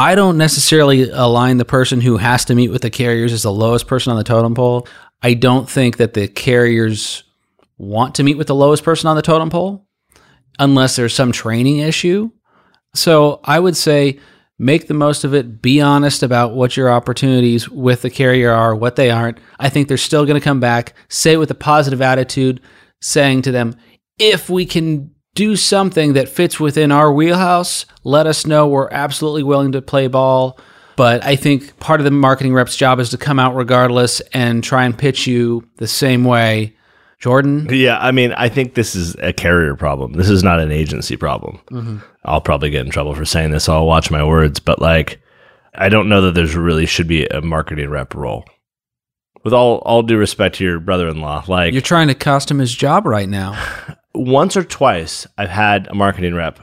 I 0.00 0.16
don't 0.16 0.36
necessarily 0.36 1.08
align 1.10 1.58
the 1.58 1.64
person 1.64 2.00
who 2.00 2.16
has 2.16 2.44
to 2.46 2.56
meet 2.56 2.70
with 2.70 2.82
the 2.82 2.90
carriers 2.90 3.32
as 3.32 3.44
the 3.44 3.52
lowest 3.52 3.86
person 3.86 4.10
on 4.10 4.18
the 4.18 4.24
totem 4.24 4.56
pole. 4.56 4.88
I 5.22 5.34
don't 5.34 5.70
think 5.70 5.98
that 5.98 6.14
the 6.14 6.26
carriers 6.26 7.22
want 7.78 8.16
to 8.16 8.24
meet 8.24 8.36
with 8.36 8.48
the 8.48 8.54
lowest 8.54 8.82
person 8.82 9.08
on 9.08 9.14
the 9.14 9.22
totem 9.22 9.48
pole 9.48 9.86
unless 10.58 10.96
there's 10.96 11.14
some 11.14 11.30
training 11.30 11.78
issue. 11.78 12.30
So 12.94 13.40
I 13.44 13.60
would 13.60 13.76
say 13.76 14.18
make 14.60 14.86
the 14.86 14.94
most 14.94 15.24
of 15.24 15.34
it. 15.34 15.62
Be 15.62 15.80
honest 15.80 16.22
about 16.22 16.54
what 16.54 16.76
your 16.76 16.90
opportunities 16.90 17.68
with 17.68 18.02
the 18.02 18.10
carrier 18.10 18.52
are, 18.52 18.76
what 18.76 18.96
they 18.96 19.10
aren't. 19.10 19.38
I 19.58 19.70
think 19.70 19.88
they're 19.88 19.96
still 19.96 20.26
going 20.26 20.38
to 20.38 20.44
come 20.44 20.60
back. 20.60 20.94
Say 21.08 21.32
it 21.32 21.38
with 21.38 21.50
a 21.50 21.54
positive 21.54 22.02
attitude, 22.02 22.60
saying 23.00 23.42
to 23.42 23.52
them, 23.52 23.74
if 24.18 24.50
we 24.50 24.66
can 24.66 25.12
do 25.34 25.56
something 25.56 26.12
that 26.12 26.28
fits 26.28 26.60
within 26.60 26.92
our 26.92 27.10
wheelhouse, 27.10 27.86
let 28.04 28.26
us 28.26 28.46
know. 28.46 28.68
We're 28.68 28.90
absolutely 28.90 29.42
willing 29.42 29.72
to 29.72 29.82
play 29.82 30.08
ball. 30.08 30.58
But 30.94 31.24
I 31.24 31.36
think 31.36 31.78
part 31.80 32.00
of 32.00 32.04
the 32.04 32.10
marketing 32.10 32.52
rep's 32.52 32.76
job 32.76 33.00
is 33.00 33.08
to 33.10 33.16
come 33.16 33.38
out 33.38 33.56
regardless 33.56 34.20
and 34.34 34.62
try 34.62 34.84
and 34.84 34.96
pitch 34.96 35.26
you 35.26 35.66
the 35.76 35.88
same 35.88 36.24
way. 36.24 36.76
Jordan, 37.18 37.68
Yeah, 37.70 37.98
I 37.98 38.12
mean, 38.12 38.32
I 38.32 38.48
think 38.48 38.74
this 38.74 38.94
is 38.94 39.14
a 39.16 39.32
carrier 39.32 39.76
problem. 39.76 40.14
This 40.14 40.30
is 40.30 40.42
not 40.42 40.58
an 40.58 40.72
agency 40.72 41.16
problem. 41.16 41.60
Mm-hmm. 41.70 41.98
I'll 42.24 42.40
probably 42.40 42.70
get 42.70 42.84
in 42.84 42.92
trouble 42.92 43.14
for 43.14 43.24
saying 43.24 43.50
this. 43.50 43.64
So 43.64 43.74
I'll 43.74 43.86
watch 43.86 44.10
my 44.10 44.24
words, 44.24 44.60
but 44.60 44.80
like, 44.80 45.20
I 45.74 45.88
don't 45.88 46.08
know 46.08 46.22
that 46.22 46.34
there's 46.34 46.56
really 46.56 46.86
should 46.86 47.08
be 47.08 47.26
a 47.26 47.40
marketing 47.40 47.90
rep 47.90 48.14
role. 48.14 48.44
With 49.42 49.54
all 49.54 49.78
all 49.78 50.02
due 50.02 50.18
respect 50.18 50.56
to 50.56 50.64
your 50.64 50.80
brother-in-law, 50.80 51.44
like 51.48 51.72
you're 51.72 51.80
trying 51.80 52.08
to 52.08 52.14
cost 52.14 52.50
him 52.50 52.58
his 52.58 52.74
job 52.74 53.06
right 53.06 53.28
now. 53.28 53.56
once 54.14 54.56
or 54.56 54.64
twice 54.64 55.26
I've 55.38 55.50
had 55.50 55.86
a 55.86 55.94
marketing 55.94 56.34
rep 56.34 56.60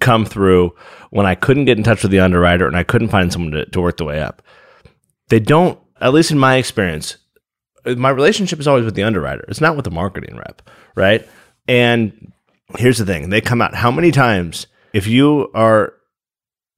come 0.00 0.24
through 0.24 0.74
when 1.10 1.26
I 1.26 1.34
couldn't 1.34 1.64
get 1.64 1.78
in 1.78 1.84
touch 1.84 2.02
with 2.02 2.12
the 2.12 2.20
underwriter 2.20 2.66
and 2.66 2.76
I 2.76 2.82
couldn't 2.82 3.08
find 3.08 3.32
someone 3.32 3.52
to, 3.52 3.66
to 3.66 3.80
work 3.80 3.96
the 3.96 4.04
way 4.04 4.20
up. 4.20 4.42
They 5.28 5.40
don't, 5.40 5.78
at 6.00 6.12
least 6.12 6.30
in 6.30 6.38
my 6.38 6.56
experience, 6.56 7.16
my 7.84 8.10
relationship 8.10 8.60
is 8.60 8.68
always 8.68 8.84
with 8.84 8.94
the 8.94 9.02
underwriter. 9.04 9.44
It's 9.48 9.60
not 9.60 9.76
with 9.76 9.84
the 9.84 9.90
marketing 9.90 10.36
rep, 10.36 10.62
right? 10.94 11.26
And 11.68 12.32
here's 12.78 12.98
the 12.98 13.06
thing 13.06 13.30
they 13.30 13.40
come 13.40 13.62
out 13.62 13.74
how 13.74 13.90
many 13.90 14.10
times, 14.10 14.66
if 14.92 15.06
you 15.06 15.50
are 15.54 15.94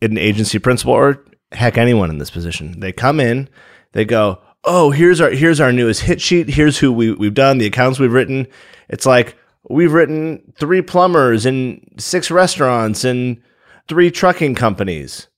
an 0.01 0.19
agency 0.19 0.59
principal 0.59 0.93
or 0.93 1.25
heck 1.53 1.79
anyone 1.79 2.11
in 2.11 2.19
this 2.19 2.31
position, 2.31 2.81
they 2.81 2.93
come 2.93 3.21
in, 3.21 3.49
they 3.93 4.05
go, 4.05 4.41
Oh, 4.65 4.91
here's 4.91 5.21
our 5.21 5.31
here's 5.31 5.61
our 5.61 5.73
newest 5.73 6.03
hit 6.03 6.21
sheet. 6.21 6.49
Here's 6.49 6.79
who 6.79 6.93
we, 6.93 7.13
we've 7.13 7.35
done, 7.35 7.59
the 7.59 7.67
accounts 7.67 7.99
we've 7.99 8.13
written. 8.13 8.47
It's 8.89 9.07
like 9.07 9.37
we've 9.69 9.93
written 9.93 10.53
three 10.59 10.83
plumbers 10.83 11.47
and 11.47 11.87
six 11.99 12.31
restaurants 12.31 13.05
and 13.05 13.43
three 13.89 14.11
trucking 14.11 14.55
companies. 14.55 15.29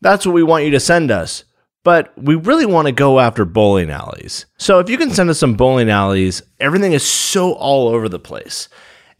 That's 0.00 0.26
what 0.26 0.32
we 0.32 0.42
want 0.42 0.64
you 0.64 0.70
to 0.72 0.80
send 0.80 1.10
us. 1.10 1.44
But 1.84 2.12
we 2.16 2.36
really 2.36 2.66
want 2.66 2.86
to 2.86 2.92
go 2.92 3.18
after 3.18 3.44
bowling 3.44 3.90
alleys. 3.90 4.46
So 4.56 4.78
if 4.78 4.88
you 4.88 4.96
can 4.96 5.10
send 5.10 5.30
us 5.30 5.38
some 5.38 5.54
bowling 5.54 5.90
alleys, 5.90 6.42
everything 6.60 6.92
is 6.92 7.04
so 7.04 7.54
all 7.54 7.88
over 7.88 8.08
the 8.08 8.20
place. 8.20 8.68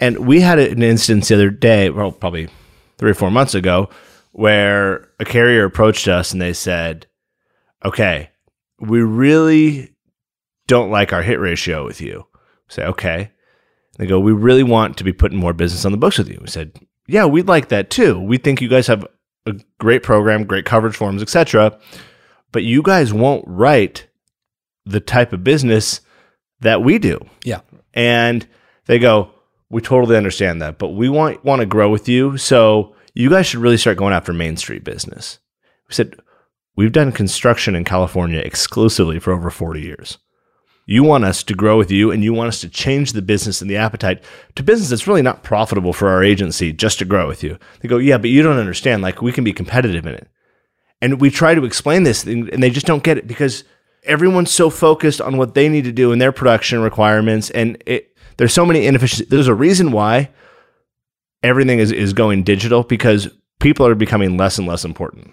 And 0.03 0.27
we 0.27 0.41
had 0.41 0.59
an 0.59 0.83
instance 0.83 1.29
the 1.29 1.37
other 1.37 1.51
day, 1.51 1.89
well, 1.89 2.11
probably 2.11 2.49
three 2.99 3.13
or 3.13 3.15
four 3.15 3.31
months 3.31 3.55
ago, 3.55 3.89
where 4.33 5.09
a 5.21 5.25
carrier 5.25 5.65
approached 5.65 6.09
us 6.09 6.33
and 6.33 6.43
they 6.43 6.55
said, 6.55 7.07
okay, 7.85 8.31
we 8.81 9.01
really 9.01 9.95
don't 10.67 10.91
like 10.91 11.13
our 11.13 11.23
hit 11.23 11.39
ratio 11.39 11.85
with 11.85 12.01
you. 12.01 12.27
We 12.69 12.75
say, 12.75 12.85
okay. 12.87 13.31
They 13.97 14.07
go, 14.07 14.19
we 14.19 14.33
really 14.33 14.65
want 14.65 14.97
to 14.97 15.05
be 15.05 15.13
putting 15.13 15.39
more 15.39 15.53
business 15.53 15.85
on 15.85 15.93
the 15.93 15.99
books 15.99 16.19
with 16.19 16.29
you. 16.29 16.39
We 16.41 16.49
said, 16.49 16.81
yeah, 17.07 17.27
we'd 17.27 17.47
like 17.47 17.69
that 17.69 17.89
too. 17.89 18.19
We 18.19 18.39
think 18.39 18.61
you 18.61 18.69
guys 18.69 18.89
have 18.89 19.07
a 19.47 19.55
great 19.79 20.03
program, 20.03 20.47
great 20.47 20.65
coverage 20.65 20.97
forms, 20.97 21.23
etc. 21.23 21.79
But 22.51 22.65
you 22.65 22.83
guys 22.83 23.13
won't 23.13 23.45
write 23.47 24.09
the 24.85 24.99
type 24.99 25.33
of 25.33 25.45
business 25.45 26.01
that 26.59 26.83
we 26.83 26.99
do. 26.99 27.25
Yeah. 27.45 27.61
And 27.95 28.45
they 28.87 28.99
go, 28.99 29.31
we 29.73 29.81
totally 29.81 30.19
understand 30.19 30.61
that, 30.61 30.79
but 30.79 30.91
we 30.91 31.09
want 31.09 31.45
want 31.45 31.61
to 31.61 31.67
grow 31.67 31.91
with 31.91 32.07
you. 32.07 32.37
So 32.37 32.95
you 33.14 33.31
guys 33.31 33.47
should 33.47 33.61
really 33.61 33.79
start 33.79 33.97
going 33.97 34.12
after 34.12 34.33
Main 34.33 34.59
Street 34.59 34.85
business. 34.85 35.38
We 35.88 35.95
said, 35.95 36.14
we've 36.76 36.93
done 36.93 37.11
construction 37.11 37.75
in 37.75 37.85
California 37.85 38.41
exclusively 38.41 39.19
for 39.19 39.33
over 39.33 39.50
40 39.50 39.81
years. 39.81 40.19
You 40.85 41.05
want 41.05 41.25
us 41.25 41.43
to 41.45 41.55
grow 41.55 41.79
with 41.79 41.91
you 41.91 42.11
and 42.11 42.23
you 42.23 42.35
want 42.35 42.49
us 42.49 42.61
to 42.61 42.69
change 42.69 43.12
the 43.12 43.23
business 43.23 43.62
and 43.62 43.71
the 43.71 43.76
appetite 43.76 44.23
to 44.57 44.62
business 44.62 44.91
that's 44.91 45.07
really 45.07 45.23
not 45.23 45.43
profitable 45.43 45.95
for 45.95 46.09
our 46.09 46.23
agency 46.23 46.73
just 46.73 46.99
to 46.99 47.07
grow 47.07 47.26
with 47.26 47.43
you. 47.43 47.59
They 47.81 47.88
go, 47.88 47.97
yeah, 47.99 48.19
but 48.19 48.31
you 48.31 48.43
don't 48.43 48.59
understand. 48.59 49.00
Like 49.00 49.23
we 49.23 49.33
can 49.33 49.45
be 49.45 49.55
competitive 49.55 50.07
in 50.07 50.14
it. 50.14 50.29
And 51.00 51.21
we 51.21 51.31
try 51.31 51.55
to 51.55 51.64
explain 51.64 52.02
this 52.02 52.25
and 52.25 52.62
they 52.62 52.71
just 52.71 52.87
don't 52.87 53.02
get 53.02 53.17
it 53.17 53.26
because 53.26 53.64
everyone's 54.05 54.50
so 54.50 54.69
focused 54.69 55.21
on 55.21 55.38
what 55.38 55.55
they 55.55 55.69
need 55.69 55.85
to 55.85 55.93
do 55.93 56.12
in 56.12 56.19
their 56.19 56.33
production 56.33 56.81
requirements. 56.81 57.49
And 57.50 57.83
it, 57.87 58.12
there's 58.43 58.53
so 58.53 58.67
many 58.67 58.87
inefficiencies. 58.89 59.29
There's 59.29 59.47
a 59.47 59.55
reason 59.55 59.93
why 59.93 60.31
everything 61.45 61.79
is, 61.79 61.93
is 61.93 62.13
going 62.13 62.43
digital 62.43 62.83
because 62.83 63.29
people 63.61 63.87
are 63.87 63.95
becoming 63.95 64.37
less 64.37 64.59
and 64.59 64.67
less 64.67 64.85
important. 64.85 65.33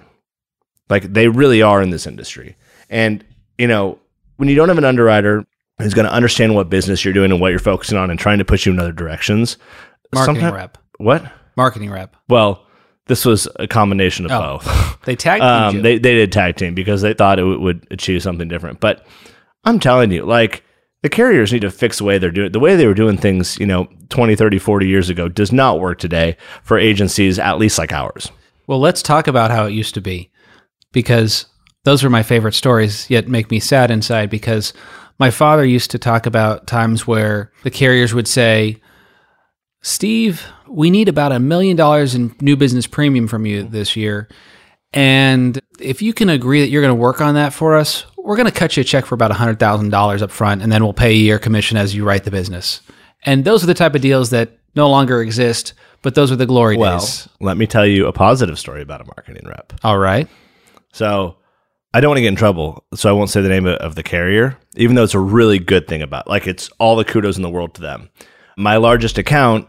Like 0.92 1.12
they 1.12 1.28
really 1.28 1.64
are 1.64 1.82
in 1.82 1.90
this 1.90 2.06
industry. 2.06 2.56
And, 2.88 3.26
you 3.58 3.66
know, 3.68 3.98
when 4.38 4.48
you 4.48 4.54
don't 4.54 4.68
have 4.70 4.78
an 4.78 4.86
underwriter 4.86 5.44
who's 5.80 5.96
going 5.96 6.06
to 6.06 6.14
understand 6.14 6.54
what 6.54 6.70
business 6.70 7.04
you're 7.04 7.16
doing 7.16 7.32
and 7.32 7.42
what 7.42 7.50
you're 7.50 7.58
focusing 7.58 7.98
on 7.98 8.12
and 8.12 8.20
trying 8.20 8.38
to 8.38 8.46
push 8.46 8.68
you 8.68 8.74
in 8.74 8.80
other 8.80 8.92
directions, 8.92 9.58
Marketing 10.14 10.36
sometime- 10.42 10.54
rep. 10.54 10.78
What? 11.00 11.32
Marketing 11.58 11.90
rep. 11.90 12.16
Well, 12.28 12.64
this 13.08 13.26
was 13.26 13.48
a 13.56 13.68
combination 13.68 14.26
of 14.26 14.32
Oh. 14.32 14.58
both. 14.60 14.98
They 15.06 15.16
tag 15.16 15.42
um, 15.42 15.78
you. 15.78 15.82
they 15.82 15.98
they 15.98 16.14
did 16.14 16.32
tag 16.32 16.58
team 16.58 16.76
because 16.76 17.02
they 17.02 17.14
thought 17.16 17.40
it 17.40 17.44
w- 17.44 17.60
would 17.62 17.88
achieve 17.90 18.22
something 18.22 18.48
different. 18.50 18.80
But 18.80 19.08
I'm 19.64 19.80
telling 19.80 20.12
you, 20.12 20.26
like 20.26 20.64
the 21.02 21.10
carriers 21.10 21.54
need 21.54 21.62
to 21.62 21.72
fix 21.72 21.98
the 21.98 22.04
way 22.04 22.18
they're 22.18 22.32
doing 22.32 22.52
the 22.52 22.60
way 22.60 22.76
they 22.76 22.88
were 22.88 22.94
doing 22.94 23.18
things, 23.18 23.58
you 23.60 23.66
know, 23.66 23.88
20, 24.10 24.36
30, 24.36 24.60
40 24.60 24.88
years 24.88 25.10
ago 25.10 25.30
does 25.30 25.52
not 25.52 25.80
work 25.80 26.00
today 26.00 26.36
for 26.64 26.78
agencies 26.78 27.40
at 27.40 27.58
least 27.58 27.78
like 27.78 27.94
ours. 27.94 28.32
Well, 28.68 28.80
let's 28.80 29.02
talk 29.02 29.28
about 29.28 29.52
how 29.52 29.66
it 29.66 29.74
used 29.74 29.94
to 29.96 30.02
be 30.02 30.32
because 30.92 31.46
those 31.86 32.04
are 32.04 32.10
my 32.10 32.24
favorite 32.24 32.54
stories, 32.54 33.10
yet 33.10 33.28
make 33.28 33.50
me 33.50 33.60
sad 33.60 33.90
inside 33.90 34.30
because 34.30 34.74
my 35.18 35.32
father 35.32 35.66
used 35.66 35.92
to 35.92 36.00
talk 36.00 36.26
about 36.26 36.68
times 36.68 37.08
where 37.08 37.52
the 37.64 37.72
carriers 37.72 38.14
would 38.14 38.28
say, 38.28 38.78
Steve, 39.82 40.46
we 40.68 40.90
need 40.90 41.08
about 41.08 41.32
a 41.32 41.40
million 41.40 41.76
dollars 41.76 42.16
in 42.16 42.36
new 42.42 42.56
business 42.56 42.86
premium 42.86 43.28
from 43.28 43.46
you 43.46 43.64
this 43.64 43.96
year. 43.96 44.30
And 44.94 45.60
if 45.80 46.02
you 46.02 46.14
can 46.14 46.30
agree 46.30 46.62
that 46.62 46.70
you're 46.70 46.82
going 46.82 46.96
to 46.96 47.02
work 47.02 47.22
on 47.22 47.36
that 47.36 47.54
for 47.54 47.76
us, 47.76 48.06
we're 48.30 48.36
going 48.36 48.46
to 48.46 48.52
cut 48.52 48.78
you 48.78 48.82
a 48.82 48.84
check 48.84 49.08
for 49.08 49.16
about 49.16 49.32
$100,000 49.32 50.22
up 50.22 50.30
front, 50.30 50.62
and 50.62 50.72
then 50.72 50.84
we'll 50.84 50.94
pay 50.94 51.12
you 51.14 51.26
your 51.26 51.40
commission 51.40 51.78
as 51.78 51.96
you 51.96 52.06
write 52.06 52.26
the 52.26 52.30
business. 52.32 52.80
And 53.24 53.44
those 53.44 53.64
are 53.64 53.66
the 53.66 53.74
type 53.74 53.96
of 53.96 54.02
deals 54.02 54.30
that 54.30 54.52
no 54.76 54.88
longer 54.88 55.20
exist, 55.20 55.74
but 56.04 56.14
those 56.14 56.32
are 56.32 56.36
the 56.36 56.46
glory 56.46 56.78
Well, 56.78 57.00
days. 57.00 57.28
let 57.40 57.58
me 57.58 57.66
tell 57.66 57.88
you 57.88 58.06
a 58.06 58.14
positive 58.14 58.60
story 58.60 58.84
about 58.84 59.02
a 59.02 59.06
marketing 59.06 59.48
rep. 59.48 59.74
All 59.84 59.98
right. 59.98 60.28
So 60.94 61.38
I 61.92 62.02
don't 62.02 62.10
want 62.10 62.18
to 62.18 62.22
get 62.22 62.28
in 62.28 62.36
trouble, 62.36 62.86
so 62.94 63.10
I 63.10 63.14
won't 63.14 63.32
say 63.32 63.42
the 63.42 63.50
name 63.50 63.66
of, 63.66 63.96
the 63.96 64.04
carrier, 64.04 64.56
even 64.76 64.96
though 64.96 65.04
it's 65.04 65.16
a 65.16 65.20
really 65.20 65.58
good 65.58 65.88
thing 65.88 66.04
about 66.04 66.28
like 66.28 66.46
it's 66.46 66.70
all 66.78 66.96
the 66.96 67.06
kudos 67.06 67.36
in 67.36 67.42
the 67.42 67.50
world 67.50 67.74
to 67.74 67.82
them. 67.82 68.12
My 68.58 68.78
largest 68.78 69.18
account, 69.18 69.68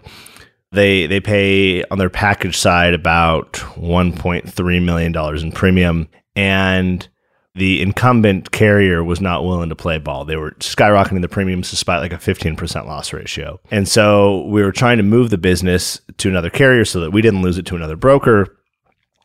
they 0.71 1.07
they 1.07 1.21
pay 1.21 1.83
on 1.85 1.97
their 1.97 2.11
package 2.11 2.59
side 2.59 2.93
about 2.93 3.55
1.3 3.55 4.85
million 4.85 5.13
dollars 5.13 5.43
in 5.43 5.51
premium 5.51 6.09
and 6.37 7.09
the 7.55 7.83
incumbent 7.83 8.53
carrier 8.53 9.03
was 9.03 9.21
not 9.21 9.45
willing 9.45 9.69
to 9.71 9.77
play 9.77 9.99
ball. 9.99 10.25
They 10.25 10.37
were 10.37 10.53
skyrocketing 10.53 11.21
the 11.21 11.29
premiums 11.29 11.71
despite 11.71 12.01
like 12.01 12.13
a 12.13 12.17
15% 12.17 12.87
loss 12.87 13.13
ratio. 13.13 13.61
And 13.71 13.89
so 13.89 14.45
we 14.47 14.63
were 14.63 14.73
trying 14.73 14.99
to 14.99 15.03
move 15.03 15.31
the 15.31 15.39
business 15.39 16.01
to 16.19 16.29
another 16.29 16.51
carrier 16.51 16.85
so 16.85 17.01
that 17.01 17.11
we 17.11 17.23
didn't 17.23 17.43
lose 17.43 17.59
it 17.59 17.67
to 17.67 17.77
another 17.77 17.97
broker 17.97 18.57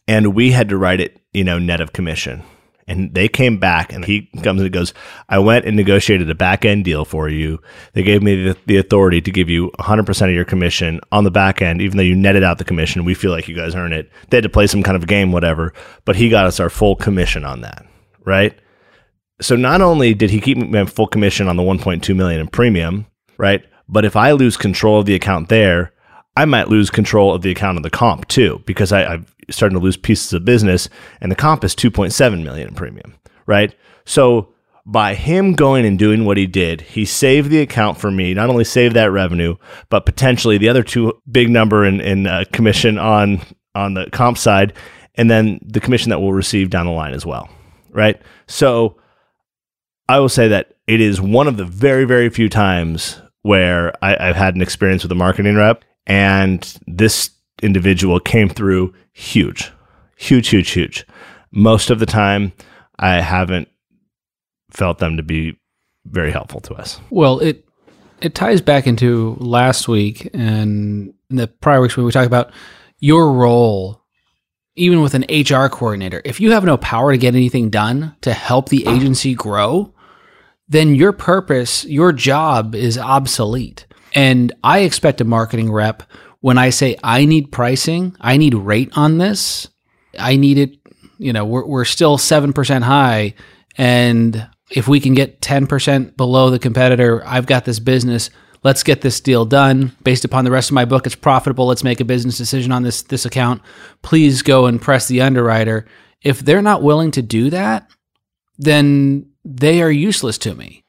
and 0.08 0.36
we 0.36 0.52
had 0.52 0.70
to 0.70 0.78
write 0.78 1.00
it, 1.00 1.20
you 1.34 1.44
know, 1.44 1.60
net 1.60 1.82
of 1.82 1.94
commission. 1.94 2.44
And 2.88 3.16
they 3.16 3.28
came 3.28 3.58
back, 3.58 3.92
and 3.92 4.06
he 4.06 4.30
comes 4.44 4.62
and 4.62 4.72
goes, 4.72 4.94
I 5.28 5.40
went 5.40 5.66
and 5.66 5.76
negotiated 5.76 6.30
a 6.30 6.36
back 6.36 6.66
end 6.66 6.86
deal 6.86 7.04
for 7.04 7.28
you. 7.28 7.60
They 7.94 8.04
gave 8.04 8.22
me 8.22 8.50
the, 8.50 8.58
the 8.68 8.78
authority 8.78 9.22
to 9.22 9.32
give 9.32 9.50
you 9.50 9.72
100% 9.80 10.28
of 10.28 10.36
your 10.36 10.46
commission 10.46 11.00
on 11.12 11.24
the 11.24 11.32
back 11.32 11.64
end, 11.64 11.82
even 11.82 11.98
though 11.98 12.04
you 12.04 12.16
netted 12.16 12.44
out 12.44 12.60
the 12.60 12.64
commission. 12.64 13.04
We 13.04 13.16
feel 13.16 13.32
like 13.32 13.48
you 13.48 13.56
guys 13.56 13.74
earn 13.74 13.92
it. 13.92 14.12
They 14.30 14.38
had 14.38 14.44
to 14.44 14.50
play 14.50 14.68
some 14.68 14.84
kind 14.84 14.96
of 14.96 15.08
game, 15.08 15.32
whatever, 15.32 15.74
but 16.06 16.16
he 16.16 16.30
got 16.30 16.46
us 16.46 16.60
our 16.60 16.70
full 16.70 16.96
commission 16.96 17.44
on 17.44 17.62
that, 17.62 17.88
right? 18.26 18.58
So 19.42 19.56
not 19.56 19.82
only 19.82 20.14
did 20.14 20.30
he 20.30 20.40
keep 20.40 20.58
me 20.58 20.86
full 20.86 21.08
commission 21.08 21.48
on 21.48 21.58
the 21.58 21.64
1.2 21.64 22.16
million 22.16 22.40
in 22.40 22.48
premium, 22.48 23.06
right? 23.38 23.64
But 23.88 24.06
if 24.06 24.16
I 24.16 24.32
lose 24.32 24.58
control 24.58 25.00
of 25.00 25.06
the 25.06 25.16
account 25.16 25.50
there, 25.50 25.94
I 26.38 26.46
might 26.46 26.70
lose 26.70 26.90
control 26.90 27.34
of 27.34 27.42
the 27.42 27.52
account 27.52 27.78
of 27.78 27.84
the 27.84 27.90
comp 27.90 28.28
too, 28.28 28.62
because 28.66 28.92
I, 28.92 29.06
I'm 29.06 29.26
starting 29.50 29.78
to 29.78 29.84
lose 29.84 29.98
pieces 29.98 30.34
of 30.34 30.46
business, 30.46 30.90
and 31.22 31.32
the 31.32 31.36
comp 31.36 31.64
is 31.64 31.76
2.7 31.76 32.44
million 32.44 32.70
in 32.70 32.76
premium, 32.76 33.16
right? 33.46 33.74
So 34.06 34.54
by 34.86 35.16
him 35.16 35.54
going 35.54 35.86
and 35.86 35.98
doing 35.98 36.26
what 36.26 36.38
he 36.38 36.46
did, 36.46 36.82
he 36.82 37.06
saved 37.06 37.50
the 37.50 37.62
account 37.62 37.98
for 37.98 38.12
me. 38.12 38.34
Not 38.34 38.50
only 38.50 38.64
saved 38.64 38.96
that 38.96 39.12
revenue, 39.12 39.56
but 39.90 40.06
potentially 40.06 40.58
the 40.58 40.70
other 40.70 40.84
two 40.84 41.14
big 41.30 41.50
number 41.50 41.86
in, 41.86 42.00
in 42.02 42.28
uh, 42.28 42.46
commission 42.52 42.98
on 42.98 43.42
on 43.74 43.94
the 43.94 44.10
comp 44.12 44.38
side, 44.38 44.74
and 45.16 45.30
then 45.30 45.60
the 45.62 45.82
commission 45.82 46.10
that 46.10 46.20
we'll 46.20 46.32
receive 46.32 46.70
down 46.70 46.86
the 46.86 46.92
line 46.92 47.14
as 47.14 47.26
well, 47.26 47.50
right? 47.96 48.22
So 48.48 48.98
I 50.08 50.20
will 50.20 50.30
say 50.30 50.48
that 50.50 50.76
it 50.86 51.02
is 51.02 51.20
one 51.20 51.48
of 51.48 51.58
the 51.58 51.66
very, 51.66 52.06
very 52.06 52.30
few 52.30 52.50
times 52.50 53.20
where 53.42 53.94
I, 54.04 54.30
I've 54.30 54.36
had 54.36 54.56
an 54.56 54.62
experience 54.62 55.04
with 55.04 55.12
a 55.12 55.16
marketing 55.16 55.56
rep, 55.56 55.84
and 56.06 56.78
this 56.86 57.32
individual 57.64 58.20
came 58.20 58.50
through 58.50 58.94
huge, 59.14 59.72
huge, 60.18 60.50
huge, 60.50 60.70
huge. 60.72 61.06
Most 61.52 61.90
of 61.90 62.00
the 62.00 62.06
time, 62.06 62.52
I 63.00 63.22
haven't 63.22 63.70
felt 64.72 65.00
them 65.00 65.18
to 65.18 65.24
be 65.24 65.58
very 66.06 66.32
helpful 66.32 66.60
to 66.62 66.74
us. 66.76 67.00
Well, 67.10 67.40
it 67.40 67.66
it 68.22 68.36
ties 68.36 68.62
back 68.62 68.88
into 68.88 69.36
last 69.40 69.88
week 69.88 70.30
and 70.34 71.14
the 71.30 71.48
prior 71.48 71.82
weeks 71.82 71.98
when 71.98 72.06
we 72.06 72.12
talked 72.12 72.28
about 72.28 72.52
your 73.00 73.32
role, 73.32 74.02
even 74.76 75.02
with 75.02 75.14
an 75.14 75.26
HR 75.30 75.68
coordinator. 75.68 76.22
If 76.26 76.40
you 76.40 76.52
have 76.52 76.66
no 76.66 76.78
power 76.78 77.12
to 77.12 77.18
get 77.18 77.36
anything 77.36 77.70
done 77.70 78.16
to 78.22 78.34
help 78.34 78.70
the 78.70 78.88
agency 78.88 79.34
grow, 79.34 79.94
then 80.68 80.96
your 80.96 81.14
purpose, 81.14 81.86
your 81.86 82.12
job 82.12 82.76
is 82.76 82.98
obsolete. 82.98 83.86
And 84.14 84.54
I 84.64 84.80
expect 84.80 85.22
a 85.22 85.26
marketing 85.26 85.72
rep 85.72 86.04
when 86.42 86.58
I 86.58 86.70
say 86.70 86.98
I 87.04 87.26
need 87.26 87.52
pricing, 87.52 88.16
I 88.22 88.38
need 88.38 88.54
rate 88.54 88.92
on 88.96 89.18
this, 89.18 89.68
I 90.20 90.36
need 90.36 90.58
it, 90.58 90.78
you 91.18 91.34
know, 91.34 91.46
we're, 91.46 91.66
we're 91.66 91.86
still 91.86 92.18
7% 92.18 92.84
high. 92.84 93.34
And 93.78 94.48
if 94.70 94.88
we 94.88 95.00
can 95.00 95.14
get 95.14 95.42
10% 95.42 96.16
below 96.16 96.50
the 96.50 96.60
competitor, 96.60 97.24
I've 97.26 97.48
got 97.48 97.66
this 97.66 97.80
business. 97.80 98.30
Let's 98.66 98.82
get 98.82 99.02
this 99.02 99.20
deal 99.20 99.46
done 99.46 99.96
based 100.04 100.26
upon 100.26 100.44
the 100.44 100.50
rest 100.50 100.72
of 100.72 100.74
my 100.74 100.86
book. 100.86 101.06
It's 101.06 101.14
profitable. 101.14 101.68
Let's 101.68 101.84
make 101.84 102.00
a 102.00 102.04
business 102.04 102.36
decision 102.36 102.72
on 102.72 102.82
this 102.82 103.04
this 103.04 103.24
account. 103.24 103.62
Please 104.02 104.42
go 104.42 104.66
and 104.66 104.82
press 104.82 105.08
the 105.08 105.22
underwriter. 105.22 105.86
If 106.24 106.40
they're 106.40 106.64
not 106.64 106.82
willing 106.82 107.12
to 107.12 107.22
do 107.22 107.52
that, 107.52 107.88
then 108.58 109.30
they 109.44 109.84
are 109.84 109.92
useless 109.92 110.40
to 110.40 110.56
me. 110.56 110.84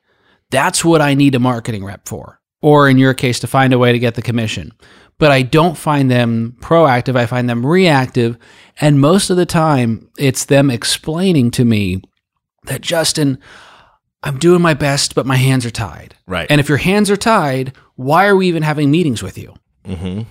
That's 0.51 0.87
what 0.87 1.03
I 1.03 1.13
need 1.13 1.35
a 1.35 1.39
marketing 1.39 1.85
rep 1.85 2.09
for. 2.09 2.41
Or 2.63 2.89
in 2.89 2.97
your 2.97 3.13
case, 3.13 3.41
to 3.41 3.47
find 3.47 3.75
a 3.75 3.79
way 3.79 3.93
to 3.93 3.99
get 3.99 4.15
the 4.15 4.23
commission. 4.23 4.73
But 5.19 5.31
I 5.31 5.43
don't 5.43 5.77
find 5.77 6.11
them 6.11 6.57
proactive. 6.61 7.15
I 7.15 7.27
find 7.27 7.47
them 7.47 7.67
reactive. 7.67 8.39
And 8.81 9.03
most 9.03 9.29
of 9.29 9.37
the 9.37 9.45
time, 9.45 10.09
it's 10.17 10.47
them 10.47 10.71
explaining 10.71 11.51
to 11.51 11.65
me 11.67 12.01
that, 12.65 12.81
Justin, 12.81 13.39
I'm 14.23 14.39
doing 14.39 14.61
my 14.63 14.75
best, 14.75 15.15
but 15.15 15.27
my 15.27 15.37
hands 15.37 15.65
are 15.67 15.71
tied. 15.71 16.15
Right. 16.27 16.47
And 16.51 16.61
if 16.61 16.69
your 16.69 16.79
hands 16.79 17.11
are 17.11 17.17
tied, 17.17 17.73
why 17.95 18.27
are 18.27 18.37
we 18.37 18.49
even 18.49 18.63
having 18.63 18.91
meetings 18.91 19.23
with 19.23 19.39
you? 19.39 19.55
Mm-hmm. 19.85 20.23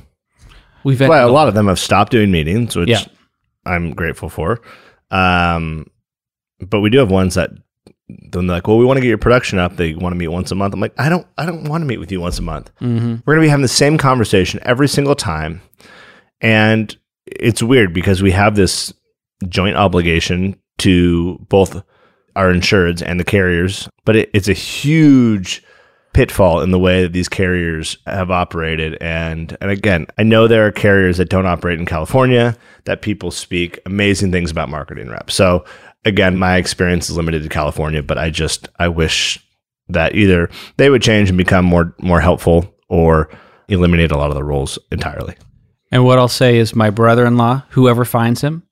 We've 0.84 1.00
had, 1.00 1.10
Well, 1.10 1.30
a 1.30 1.32
lot 1.32 1.48
of 1.48 1.54
them 1.54 1.68
have 1.68 1.80
stopped 1.80 2.12
doing 2.12 2.32
meetings, 2.32 2.76
which 2.76 2.90
Yeah. 2.90 3.06
I'm 3.66 3.94
grateful 3.94 4.30
for. 4.30 4.62
Um, 5.12 5.88
but 6.60 6.82
we 6.82 6.90
do 6.90 6.98
have 7.00 7.10
ones 7.12 7.36
that 7.36 7.52
then 8.08 8.46
they're 8.46 8.58
like, 8.58 8.68
well, 8.68 8.78
we 8.78 8.86
want 8.86 8.98
to 8.98 9.02
get 9.02 9.08
your 9.10 9.18
production 9.18 9.58
up. 9.58 9.78
They 9.78 9.96
want 9.96 10.14
to 10.14 10.18
meet 10.18 10.28
once 10.28 10.52
a 10.52 10.56
month. 10.56 10.74
I'm 10.76 10.80
like, 10.80 10.94
I 11.00 11.10
don't, 11.10 11.26
I 11.40 11.46
don't 11.46 11.64
want 11.68 11.82
to 11.82 11.86
meet 11.88 11.98
with 12.00 12.12
you 12.12 12.22
once 12.22 12.38
a 12.38 12.44
month. 12.44 12.70
Mm-hmm. 12.80 13.16
We're 13.26 13.34
going 13.36 13.44
to 13.44 13.48
be 13.48 13.50
having 13.50 13.64
the 13.64 13.68
same 13.68 13.98
conversation 13.98 14.60
every 14.64 14.88
single 14.88 15.16
time, 15.16 15.62
and 16.40 16.96
it's 17.26 17.64
weird 17.64 17.94
because 17.94 18.22
we 18.22 18.32
have 18.32 18.56
this 18.56 18.94
joint 19.50 19.76
obligation 19.76 20.56
to 20.80 21.40
both 21.50 21.82
our 22.36 22.52
insureds 22.52 23.02
and 23.06 23.20
the 23.20 23.24
carriers, 23.24 23.90
but 24.04 24.16
it, 24.16 24.30
it's 24.34 24.48
a 24.48 24.54
huge 24.54 25.64
pitfall 26.14 26.62
in 26.62 26.72
the 26.72 26.80
way 26.80 27.02
that 27.02 27.12
these 27.12 27.28
carriers 27.28 27.98
have 28.08 28.32
operated. 28.32 28.98
And 29.02 29.58
and 29.60 29.70
again, 29.70 30.08
I 30.18 30.24
know 30.24 30.48
there 30.48 30.66
are 30.66 30.72
carriers 30.72 31.18
that 31.18 31.30
don't 31.30 31.46
operate 31.46 31.80
in 31.80 31.86
California 31.86 32.58
that 32.86 33.02
people 33.02 33.32
speak 33.32 33.80
amazing 33.86 34.32
things 34.32 34.50
about 34.50 34.70
marketing 34.70 35.10
reps. 35.10 35.36
So 35.36 35.66
again, 36.06 36.38
my 36.38 36.56
experience 36.56 37.10
is 37.10 37.18
limited 37.18 37.44
to 37.44 37.50
California, 37.50 38.02
but 38.02 38.18
I 38.18 38.30
just 38.30 38.70
I 38.80 38.88
wish 38.88 39.46
that 39.90 40.16
either 40.16 40.50
they 40.78 40.90
would 40.90 41.02
change 41.02 41.30
and 41.30 41.38
become 41.38 41.66
more 41.66 41.94
more 42.00 42.22
helpful 42.22 42.74
or 42.88 43.30
eliminate 43.68 44.12
a 44.12 44.18
lot 44.18 44.30
of 44.30 44.36
the 44.36 44.44
roles 44.44 44.80
entirely. 44.92 45.36
And 45.92 46.06
what 46.06 46.18
I'll 46.18 46.28
say 46.28 46.58
is, 46.58 46.76
my 46.76 46.90
brother 46.90 47.26
in 47.26 47.38
law, 47.38 47.64
whoever 47.70 48.06
finds 48.06 48.42
him, 48.42 48.64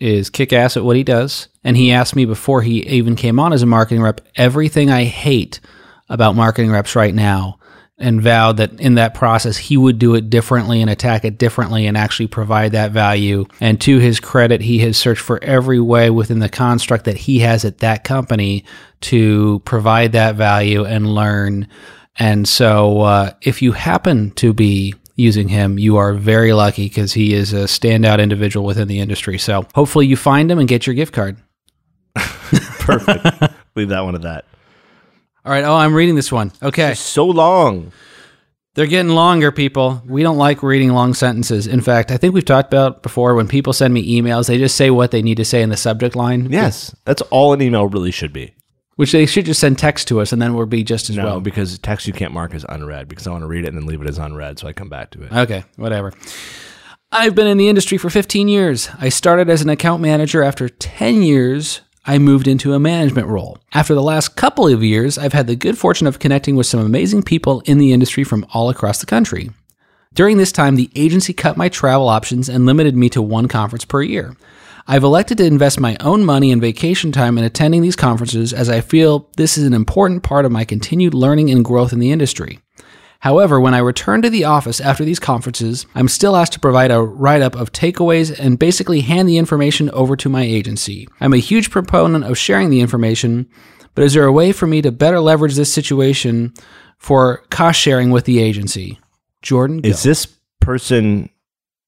is 0.00 0.30
kick 0.30 0.52
ass 0.52 0.76
at 0.76 0.84
what 0.84 0.96
he 0.96 1.04
does. 1.04 1.48
And 1.64 1.76
he 1.76 1.92
asked 1.92 2.16
me 2.16 2.24
before 2.24 2.62
he 2.62 2.86
even 2.86 3.16
came 3.16 3.38
on 3.38 3.52
as 3.52 3.62
a 3.62 3.66
marketing 3.66 4.02
rep 4.02 4.20
everything 4.36 4.90
I 4.90 5.04
hate 5.04 5.60
about 6.08 6.36
marketing 6.36 6.70
reps 6.70 6.96
right 6.96 7.14
now 7.14 7.58
and 7.98 8.22
vowed 8.22 8.58
that 8.58 8.80
in 8.80 8.94
that 8.94 9.12
process 9.12 9.56
he 9.56 9.76
would 9.76 9.98
do 9.98 10.14
it 10.14 10.30
differently 10.30 10.80
and 10.80 10.88
attack 10.88 11.24
it 11.24 11.36
differently 11.36 11.86
and 11.86 11.96
actually 11.96 12.28
provide 12.28 12.72
that 12.72 12.92
value. 12.92 13.44
And 13.60 13.80
to 13.82 13.98
his 13.98 14.20
credit, 14.20 14.60
he 14.60 14.78
has 14.80 14.96
searched 14.96 15.20
for 15.20 15.42
every 15.42 15.80
way 15.80 16.08
within 16.08 16.38
the 16.38 16.48
construct 16.48 17.04
that 17.06 17.16
he 17.16 17.40
has 17.40 17.64
at 17.64 17.78
that 17.78 18.04
company 18.04 18.64
to 19.02 19.60
provide 19.64 20.12
that 20.12 20.36
value 20.36 20.84
and 20.84 21.12
learn. 21.12 21.66
And 22.16 22.48
so, 22.48 23.00
uh, 23.00 23.32
if 23.42 23.62
you 23.62 23.72
happen 23.72 24.30
to 24.32 24.52
be 24.52 24.94
using 25.18 25.48
him, 25.48 25.78
you 25.78 25.96
are 25.96 26.14
very 26.14 26.52
lucky 26.52 26.84
because 26.84 27.12
he 27.12 27.34
is 27.34 27.52
a 27.52 27.64
standout 27.64 28.22
individual 28.22 28.64
within 28.64 28.88
the 28.88 29.00
industry. 29.00 29.36
So, 29.36 29.66
hopefully, 29.74 30.06
you 30.06 30.16
find 30.16 30.50
him 30.50 30.58
and 30.58 30.68
get 30.68 30.86
your 30.86 30.94
gift 30.94 31.12
card. 31.12 31.36
Perfect. 32.14 33.52
Leave 33.74 33.90
that 33.90 34.00
one 34.00 34.14
at 34.14 34.22
that. 34.22 34.46
All 35.44 35.52
right. 35.52 35.64
Oh, 35.64 35.76
I'm 35.76 35.94
reading 35.94 36.14
this 36.14 36.32
one. 36.32 36.52
Okay. 36.62 36.94
So 36.94 37.26
long. 37.26 37.92
They're 38.74 38.86
getting 38.86 39.10
longer, 39.10 39.50
people. 39.50 40.02
We 40.06 40.22
don't 40.22 40.36
like 40.36 40.62
reading 40.62 40.92
long 40.92 41.12
sentences. 41.12 41.66
In 41.66 41.80
fact, 41.80 42.12
I 42.12 42.16
think 42.16 42.32
we've 42.32 42.44
talked 42.44 42.72
about 42.72 43.02
before 43.02 43.34
when 43.34 43.48
people 43.48 43.72
send 43.72 43.92
me 43.92 44.20
emails, 44.20 44.46
they 44.46 44.56
just 44.56 44.76
say 44.76 44.88
what 44.90 45.10
they 45.10 45.20
need 45.20 45.38
to 45.38 45.44
say 45.44 45.62
in 45.62 45.70
the 45.70 45.76
subject 45.76 46.14
line. 46.14 46.48
Yes, 46.52 46.94
that's 47.04 47.22
all 47.22 47.52
an 47.52 47.60
email 47.60 47.86
really 47.86 48.12
should 48.12 48.32
be. 48.32 48.54
Which 48.98 49.12
they 49.12 49.26
should 49.26 49.46
just 49.46 49.60
send 49.60 49.78
text 49.78 50.08
to 50.08 50.20
us 50.20 50.32
and 50.32 50.42
then 50.42 50.54
we'll 50.54 50.66
be 50.66 50.82
just 50.82 51.08
as 51.08 51.16
No, 51.16 51.24
well. 51.24 51.40
because 51.40 51.78
text 51.78 52.08
you 52.08 52.12
can't 52.12 52.32
mark 52.34 52.52
as 52.52 52.66
unread 52.68 53.06
because 53.06 53.28
I 53.28 53.30
want 53.30 53.42
to 53.42 53.46
read 53.46 53.64
it 53.64 53.68
and 53.68 53.76
then 53.78 53.86
leave 53.86 54.02
it 54.02 54.08
as 54.08 54.18
unread, 54.18 54.58
so 54.58 54.66
I 54.66 54.72
come 54.72 54.88
back 54.88 55.12
to 55.12 55.22
it. 55.22 55.32
Okay, 55.32 55.62
whatever. 55.76 56.12
I've 57.12 57.36
been 57.36 57.46
in 57.46 57.58
the 57.58 57.68
industry 57.68 57.96
for 57.96 58.10
15 58.10 58.48
years. 58.48 58.88
I 58.98 59.08
started 59.08 59.48
as 59.48 59.62
an 59.62 59.68
account 59.68 60.02
manager. 60.02 60.42
After 60.42 60.68
10 60.68 61.22
years, 61.22 61.80
I 62.06 62.18
moved 62.18 62.48
into 62.48 62.74
a 62.74 62.80
management 62.80 63.28
role. 63.28 63.58
After 63.72 63.94
the 63.94 64.02
last 64.02 64.34
couple 64.34 64.66
of 64.66 64.82
years, 64.82 65.16
I've 65.16 65.32
had 65.32 65.46
the 65.46 65.54
good 65.54 65.78
fortune 65.78 66.08
of 66.08 66.18
connecting 66.18 66.56
with 66.56 66.66
some 66.66 66.80
amazing 66.80 67.22
people 67.22 67.60
in 67.66 67.78
the 67.78 67.92
industry 67.92 68.24
from 68.24 68.44
all 68.52 68.68
across 68.68 68.98
the 68.98 69.06
country. 69.06 69.50
During 70.12 70.38
this 70.38 70.50
time, 70.50 70.74
the 70.74 70.90
agency 70.96 71.32
cut 71.32 71.56
my 71.56 71.68
travel 71.68 72.08
options 72.08 72.48
and 72.48 72.66
limited 72.66 72.96
me 72.96 73.08
to 73.10 73.22
one 73.22 73.46
conference 73.46 73.84
per 73.84 74.02
year. 74.02 74.34
I've 74.90 75.04
elected 75.04 75.36
to 75.36 75.44
invest 75.44 75.78
my 75.78 75.98
own 76.00 76.24
money 76.24 76.50
and 76.50 76.62
vacation 76.62 77.12
time 77.12 77.36
in 77.36 77.44
attending 77.44 77.82
these 77.82 77.94
conferences 77.94 78.54
as 78.54 78.70
I 78.70 78.80
feel 78.80 79.28
this 79.36 79.58
is 79.58 79.64
an 79.64 79.74
important 79.74 80.22
part 80.22 80.46
of 80.46 80.50
my 80.50 80.64
continued 80.64 81.12
learning 81.12 81.50
and 81.50 81.62
growth 81.62 81.92
in 81.92 81.98
the 81.98 82.10
industry. 82.10 82.60
However, 83.20 83.60
when 83.60 83.74
I 83.74 83.80
return 83.80 84.22
to 84.22 84.30
the 84.30 84.44
office 84.44 84.80
after 84.80 85.04
these 85.04 85.18
conferences, 85.18 85.84
I'm 85.94 86.08
still 86.08 86.34
asked 86.34 86.54
to 86.54 86.60
provide 86.60 86.90
a 86.90 87.02
write 87.02 87.42
up 87.42 87.54
of 87.54 87.70
takeaways 87.70 88.34
and 88.38 88.58
basically 88.58 89.02
hand 89.02 89.28
the 89.28 89.36
information 89.36 89.90
over 89.90 90.16
to 90.16 90.30
my 90.30 90.42
agency. 90.42 91.06
I'm 91.20 91.34
a 91.34 91.38
huge 91.38 91.70
proponent 91.70 92.24
of 92.24 92.38
sharing 92.38 92.70
the 92.70 92.80
information, 92.80 93.46
but 93.94 94.04
is 94.04 94.14
there 94.14 94.24
a 94.24 94.32
way 94.32 94.52
for 94.52 94.66
me 94.66 94.80
to 94.80 94.90
better 94.90 95.20
leverage 95.20 95.54
this 95.54 95.70
situation 95.70 96.54
for 96.96 97.42
cost 97.50 97.78
sharing 97.78 98.10
with 98.10 98.24
the 98.24 98.38
agency? 98.38 98.98
Jordan, 99.42 99.82
go. 99.82 99.88
Is 99.90 100.02
this 100.02 100.26
person? 100.60 101.28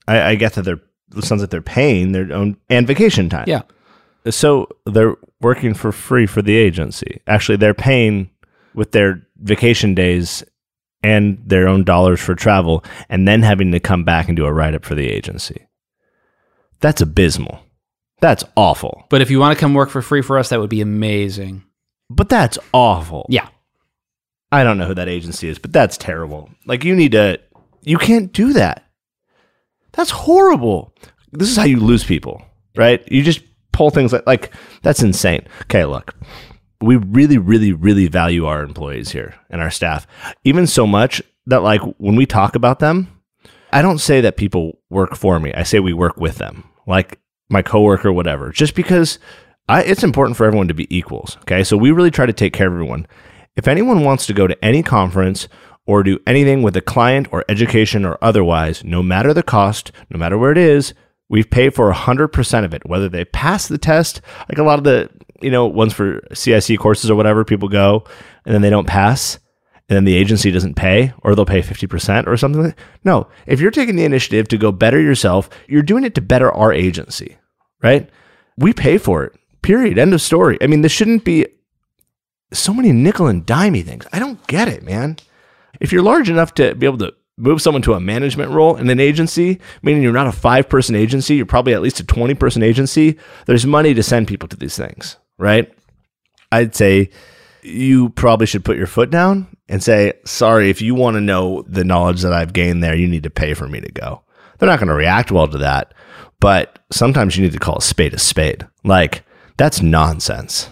I, 0.06 0.20
I 0.20 0.34
get 0.34 0.52
that 0.52 0.62
they're. 0.64 0.82
It 1.16 1.24
sounds 1.24 1.40
like 1.40 1.50
they're 1.50 1.60
paying 1.62 2.12
their 2.12 2.32
own 2.32 2.56
and 2.68 2.86
vacation 2.86 3.28
time. 3.28 3.44
yeah. 3.46 3.62
So 4.28 4.68
they're 4.84 5.16
working 5.40 5.72
for 5.74 5.92
free 5.92 6.26
for 6.26 6.42
the 6.42 6.54
agency. 6.54 7.22
Actually, 7.26 7.56
they're 7.56 7.72
paying 7.74 8.30
with 8.74 8.92
their 8.92 9.22
vacation 9.38 9.94
days 9.94 10.44
and 11.02 11.38
their 11.46 11.66
own 11.66 11.82
dollars 11.84 12.20
for 12.20 12.34
travel, 12.34 12.84
and 13.08 13.26
then 13.26 13.42
having 13.42 13.72
to 13.72 13.80
come 13.80 14.04
back 14.04 14.28
and 14.28 14.36
do 14.36 14.44
a 14.44 14.52
write 14.52 14.74
up 14.74 14.84
for 14.84 14.94
the 14.94 15.08
agency. 15.08 15.66
That's 16.80 17.00
abysmal. 17.00 17.60
That's 18.20 18.44
awful. 18.54 19.04
But 19.08 19.22
if 19.22 19.30
you 19.30 19.40
want 19.40 19.56
to 19.56 19.60
come 19.60 19.72
work 19.72 19.88
for 19.88 20.02
free 20.02 20.20
for 20.20 20.38
us, 20.38 20.50
that 20.50 20.60
would 20.60 20.68
be 20.68 20.82
amazing. 20.82 21.64
But 22.10 22.28
that's 22.28 22.58
awful. 22.74 23.24
Yeah. 23.30 23.48
I 24.52 24.62
don't 24.62 24.76
know 24.76 24.86
who 24.86 24.94
that 24.94 25.08
agency 25.08 25.48
is, 25.48 25.58
but 25.58 25.72
that's 25.72 25.96
terrible. 25.96 26.50
Like 26.66 26.84
you 26.84 26.94
need 26.94 27.12
to 27.12 27.40
you 27.82 27.96
can't 27.96 28.30
do 28.32 28.52
that. 28.52 28.84
That's 29.92 30.10
horrible. 30.10 30.94
This 31.32 31.50
is 31.50 31.56
how 31.56 31.64
you 31.64 31.78
lose 31.78 32.04
people, 32.04 32.42
right? 32.76 33.02
You 33.10 33.22
just 33.22 33.42
pull 33.72 33.90
things 33.90 34.12
like 34.12 34.26
like 34.26 34.52
that's 34.82 35.02
insane. 35.02 35.46
Okay, 35.62 35.84
look. 35.84 36.14
We 36.80 36.96
really 36.96 37.38
really 37.38 37.72
really 37.72 38.06
value 38.08 38.46
our 38.46 38.62
employees 38.62 39.12
here 39.12 39.34
and 39.50 39.60
our 39.60 39.70
staff. 39.70 40.06
Even 40.44 40.66
so 40.66 40.86
much 40.86 41.22
that 41.46 41.62
like 41.62 41.80
when 41.98 42.16
we 42.16 42.26
talk 42.26 42.54
about 42.54 42.78
them, 42.78 43.08
I 43.72 43.82
don't 43.82 43.98
say 43.98 44.20
that 44.22 44.36
people 44.36 44.78
work 44.88 45.16
for 45.16 45.38
me. 45.38 45.52
I 45.54 45.62
say 45.62 45.80
we 45.80 45.92
work 45.92 46.16
with 46.18 46.36
them. 46.36 46.64
Like 46.86 47.18
my 47.48 47.62
coworker 47.62 48.12
whatever. 48.12 48.50
Just 48.50 48.74
because 48.74 49.18
I, 49.68 49.82
it's 49.82 50.02
important 50.02 50.36
for 50.36 50.46
everyone 50.46 50.68
to 50.68 50.74
be 50.74 50.94
equals. 50.96 51.36
Okay. 51.42 51.62
So 51.64 51.76
we 51.76 51.90
really 51.90 52.10
try 52.10 52.26
to 52.26 52.32
take 52.32 52.52
care 52.52 52.66
of 52.66 52.72
everyone. 52.72 53.06
If 53.56 53.68
anyone 53.68 54.04
wants 54.04 54.26
to 54.26 54.32
go 54.32 54.46
to 54.46 54.64
any 54.64 54.82
conference 54.82 55.48
or 55.90 56.04
do 56.04 56.20
anything 56.24 56.62
with 56.62 56.76
a 56.76 56.80
client 56.80 57.26
or 57.32 57.44
education 57.48 58.04
or 58.04 58.16
otherwise, 58.22 58.84
no 58.84 59.02
matter 59.02 59.34
the 59.34 59.42
cost, 59.42 59.90
no 60.08 60.16
matter 60.16 60.38
where 60.38 60.52
it 60.52 60.58
is, 60.58 60.94
we've 61.28 61.50
paid 61.50 61.74
for 61.74 61.92
100% 61.92 62.64
of 62.64 62.72
it, 62.72 62.88
whether 62.88 63.08
they 63.08 63.24
pass 63.24 63.66
the 63.66 63.76
test, 63.76 64.20
like 64.48 64.58
a 64.58 64.62
lot 64.62 64.78
of 64.78 64.84
the, 64.84 65.10
you 65.42 65.50
know, 65.50 65.66
ones 65.66 65.92
for 65.92 66.20
CIC 66.32 66.78
courses 66.78 67.10
or 67.10 67.16
whatever, 67.16 67.44
people 67.44 67.68
go 67.68 68.04
and 68.44 68.54
then 68.54 68.62
they 68.62 68.70
don't 68.70 68.86
pass 68.86 69.40
and 69.88 69.96
then 69.96 70.04
the 70.04 70.14
agency 70.14 70.52
doesn't 70.52 70.76
pay 70.76 71.12
or 71.24 71.34
they'll 71.34 71.44
pay 71.44 71.60
50% 71.60 72.28
or 72.28 72.36
something 72.36 72.72
No, 73.02 73.26
if 73.46 73.58
you're 73.58 73.72
taking 73.72 73.96
the 73.96 74.04
initiative 74.04 74.46
to 74.46 74.58
go 74.58 74.70
better 74.70 75.00
yourself, 75.00 75.50
you're 75.66 75.82
doing 75.82 76.04
it 76.04 76.14
to 76.14 76.20
better 76.20 76.52
our 76.52 76.72
agency, 76.72 77.36
right? 77.82 78.08
We 78.56 78.72
pay 78.72 78.96
for 78.96 79.24
it. 79.24 79.32
Period. 79.62 79.98
End 79.98 80.14
of 80.14 80.22
story. 80.22 80.56
I 80.62 80.68
mean, 80.68 80.82
this 80.82 80.92
shouldn't 80.92 81.24
be 81.24 81.48
so 82.52 82.72
many 82.72 82.92
nickel 82.92 83.26
and 83.26 83.44
dimey 83.44 83.84
things. 83.84 84.06
I 84.12 84.20
don't 84.20 84.46
get 84.46 84.68
it, 84.68 84.84
man. 84.84 85.16
If 85.78 85.92
you're 85.92 86.02
large 86.02 86.28
enough 86.28 86.54
to 86.54 86.74
be 86.74 86.86
able 86.86 86.98
to 86.98 87.14
move 87.36 87.62
someone 87.62 87.82
to 87.82 87.94
a 87.94 88.00
management 88.00 88.50
role 88.50 88.76
in 88.76 88.90
an 88.90 89.00
agency, 89.00 89.60
meaning 89.82 90.02
you're 90.02 90.12
not 90.12 90.26
a 90.26 90.32
five 90.32 90.68
person 90.68 90.94
agency, 90.94 91.36
you're 91.36 91.46
probably 91.46 91.74
at 91.74 91.82
least 91.82 92.00
a 92.00 92.04
20 92.04 92.34
person 92.34 92.62
agency, 92.62 93.18
there's 93.46 93.66
money 93.66 93.94
to 93.94 94.02
send 94.02 94.28
people 94.28 94.48
to 94.48 94.56
these 94.56 94.76
things, 94.76 95.16
right? 95.38 95.72
I'd 96.52 96.74
say 96.74 97.10
you 97.62 98.10
probably 98.10 98.46
should 98.46 98.64
put 98.64 98.76
your 98.76 98.86
foot 98.86 99.10
down 99.10 99.56
and 99.68 99.82
say, 99.82 100.14
sorry, 100.24 100.70
if 100.70 100.82
you 100.82 100.94
want 100.94 101.14
to 101.14 101.20
know 101.20 101.64
the 101.66 101.84
knowledge 101.84 102.22
that 102.22 102.32
I've 102.32 102.52
gained 102.52 102.82
there, 102.82 102.94
you 102.94 103.06
need 103.06 103.22
to 103.22 103.30
pay 103.30 103.54
for 103.54 103.68
me 103.68 103.80
to 103.80 103.92
go. 103.92 104.22
They're 104.58 104.68
not 104.68 104.78
going 104.78 104.88
to 104.88 104.94
react 104.94 105.30
well 105.30 105.48
to 105.48 105.58
that, 105.58 105.94
but 106.40 106.78
sometimes 106.90 107.36
you 107.36 107.44
need 107.44 107.52
to 107.52 107.58
call 107.58 107.78
a 107.78 107.82
spade 107.82 108.14
a 108.14 108.18
spade. 108.18 108.66
Like, 108.84 109.24
that's 109.56 109.80
nonsense. 109.80 110.68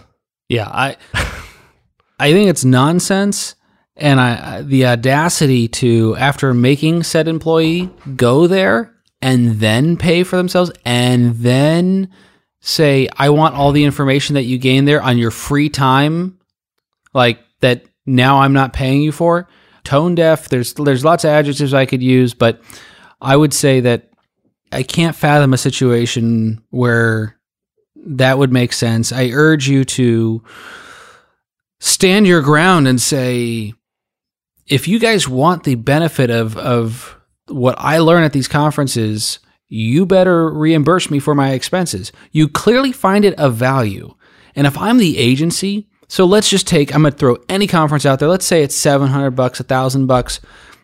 Yeah, 0.47 0.67
I 0.67 0.97
I 2.19 2.31
think 2.33 2.49
it's 2.49 2.65
nonsense 2.65 3.55
and 3.99 4.19
I 4.19 4.61
the 4.61 4.85
audacity 4.85 5.67
to 5.67 6.15
after 6.17 6.53
making 6.53 7.03
said 7.03 7.27
employee 7.27 7.89
go 8.15 8.47
there 8.47 8.95
and 9.21 9.59
then 9.59 9.97
pay 9.97 10.23
for 10.23 10.37
themselves 10.37 10.71
and 10.85 11.35
then 11.35 12.09
say 12.61 13.09
I 13.17 13.29
want 13.29 13.55
all 13.55 13.71
the 13.71 13.83
information 13.83 14.35
that 14.35 14.43
you 14.43 14.57
gain 14.57 14.85
there 14.85 15.01
on 15.01 15.17
your 15.17 15.31
free 15.31 15.69
time 15.69 16.39
like 17.13 17.39
that 17.61 17.85
now 18.05 18.41
I'm 18.41 18.53
not 18.53 18.73
paying 18.73 19.01
you 19.01 19.11
for. 19.11 19.47
Tone 19.83 20.15
deaf, 20.15 20.49
there's 20.49 20.73
there's 20.73 21.05
lots 21.05 21.23
of 21.23 21.29
adjectives 21.29 21.73
I 21.73 21.85
could 21.85 22.03
use, 22.03 22.33
but 22.33 22.61
I 23.21 23.35
would 23.35 23.53
say 23.53 23.79
that 23.81 24.09
I 24.71 24.83
can't 24.83 25.15
fathom 25.15 25.53
a 25.53 25.57
situation 25.57 26.61
where 26.69 27.37
that 27.95 28.37
would 28.37 28.51
make 28.51 28.73
sense. 28.73 29.11
I 29.11 29.29
urge 29.29 29.67
you 29.67 29.83
to 29.85 30.43
stand 31.79 32.27
your 32.27 32.41
ground 32.41 32.87
and 32.87 33.01
say, 33.01 33.73
if 34.69 34.87
you 34.87 34.99
guys 34.99 35.27
want 35.27 35.63
the 35.63 35.75
benefit 35.75 36.29
of 36.29 36.55
of 36.57 37.17
what 37.47 37.75
I 37.79 37.97
learn 37.97 38.23
at 38.23 38.33
these 38.33 38.47
conferences, 38.47 39.39
you 39.67 40.05
better 40.05 40.49
reimburse 40.51 41.09
me 41.09 41.19
for 41.19 41.35
my 41.35 41.51
expenses. 41.51 42.11
You 42.31 42.47
clearly 42.47 42.91
find 42.91 43.25
it 43.25 43.33
of 43.35 43.55
value. 43.55 44.13
And 44.55 44.67
if 44.67 44.77
I'm 44.77 44.97
the 44.97 45.17
agency, 45.17 45.87
so 46.07 46.25
let's 46.25 46.49
just 46.49 46.67
take 46.67 46.93
I'm 46.93 47.01
going 47.01 47.13
to 47.13 47.17
throw 47.17 47.37
any 47.49 47.67
conference 47.67 48.05
out 48.05 48.19
there. 48.19 48.29
Let's 48.29 48.45
say 48.45 48.63
it's 48.63 48.75
700 48.75 49.31
bucks, 49.31 49.59
1000 49.59 50.07
bucks 50.07 50.39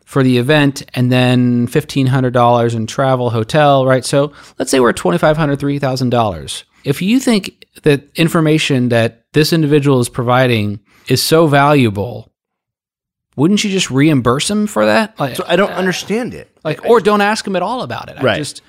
for 0.06 0.21
the 0.24 0.38
event 0.38 0.84
and 0.93 1.12
then 1.12 1.67
$1500 1.67 2.76
in 2.76 2.88
travel, 2.88 3.32
hotel, 3.32 3.86
right? 3.86 4.06
So 4.06 4.34
let's 4.60 4.69
say 4.69 4.80
we're 4.80 4.91
at 4.91 4.98
$2500, 4.98 5.58
$3000. 5.58 6.63
If 6.84 7.02
you 7.02 7.19
think 7.19 7.65
that 7.82 8.04
information 8.15 8.89
that 8.89 9.26
this 9.34 9.52
individual 9.52 10.00
is 10.00 10.10
providing 10.10 10.80
is 11.08 11.24
so 11.24 11.48
valuable, 11.48 12.32
wouldn't 13.36 13.63
you 13.63 13.69
just 13.69 13.89
reimburse 13.91 14.50
him 14.50 14.67
for 14.67 14.86
that? 14.86 15.19
Like, 15.19 15.36
So 15.36 15.43
I 15.48 15.56
don't 15.56 15.71
understand 15.71 16.34
it. 16.34 16.50
like 16.63 16.86
or 16.86 17.00
don't 17.00 17.21
ask 17.21 17.45
him 17.45 17.56
at 17.56 17.62
all 17.62 17.82
about 17.82 18.10
it. 18.10 18.17
I 18.17 18.21
Right. 18.24 18.38
just 18.38 18.62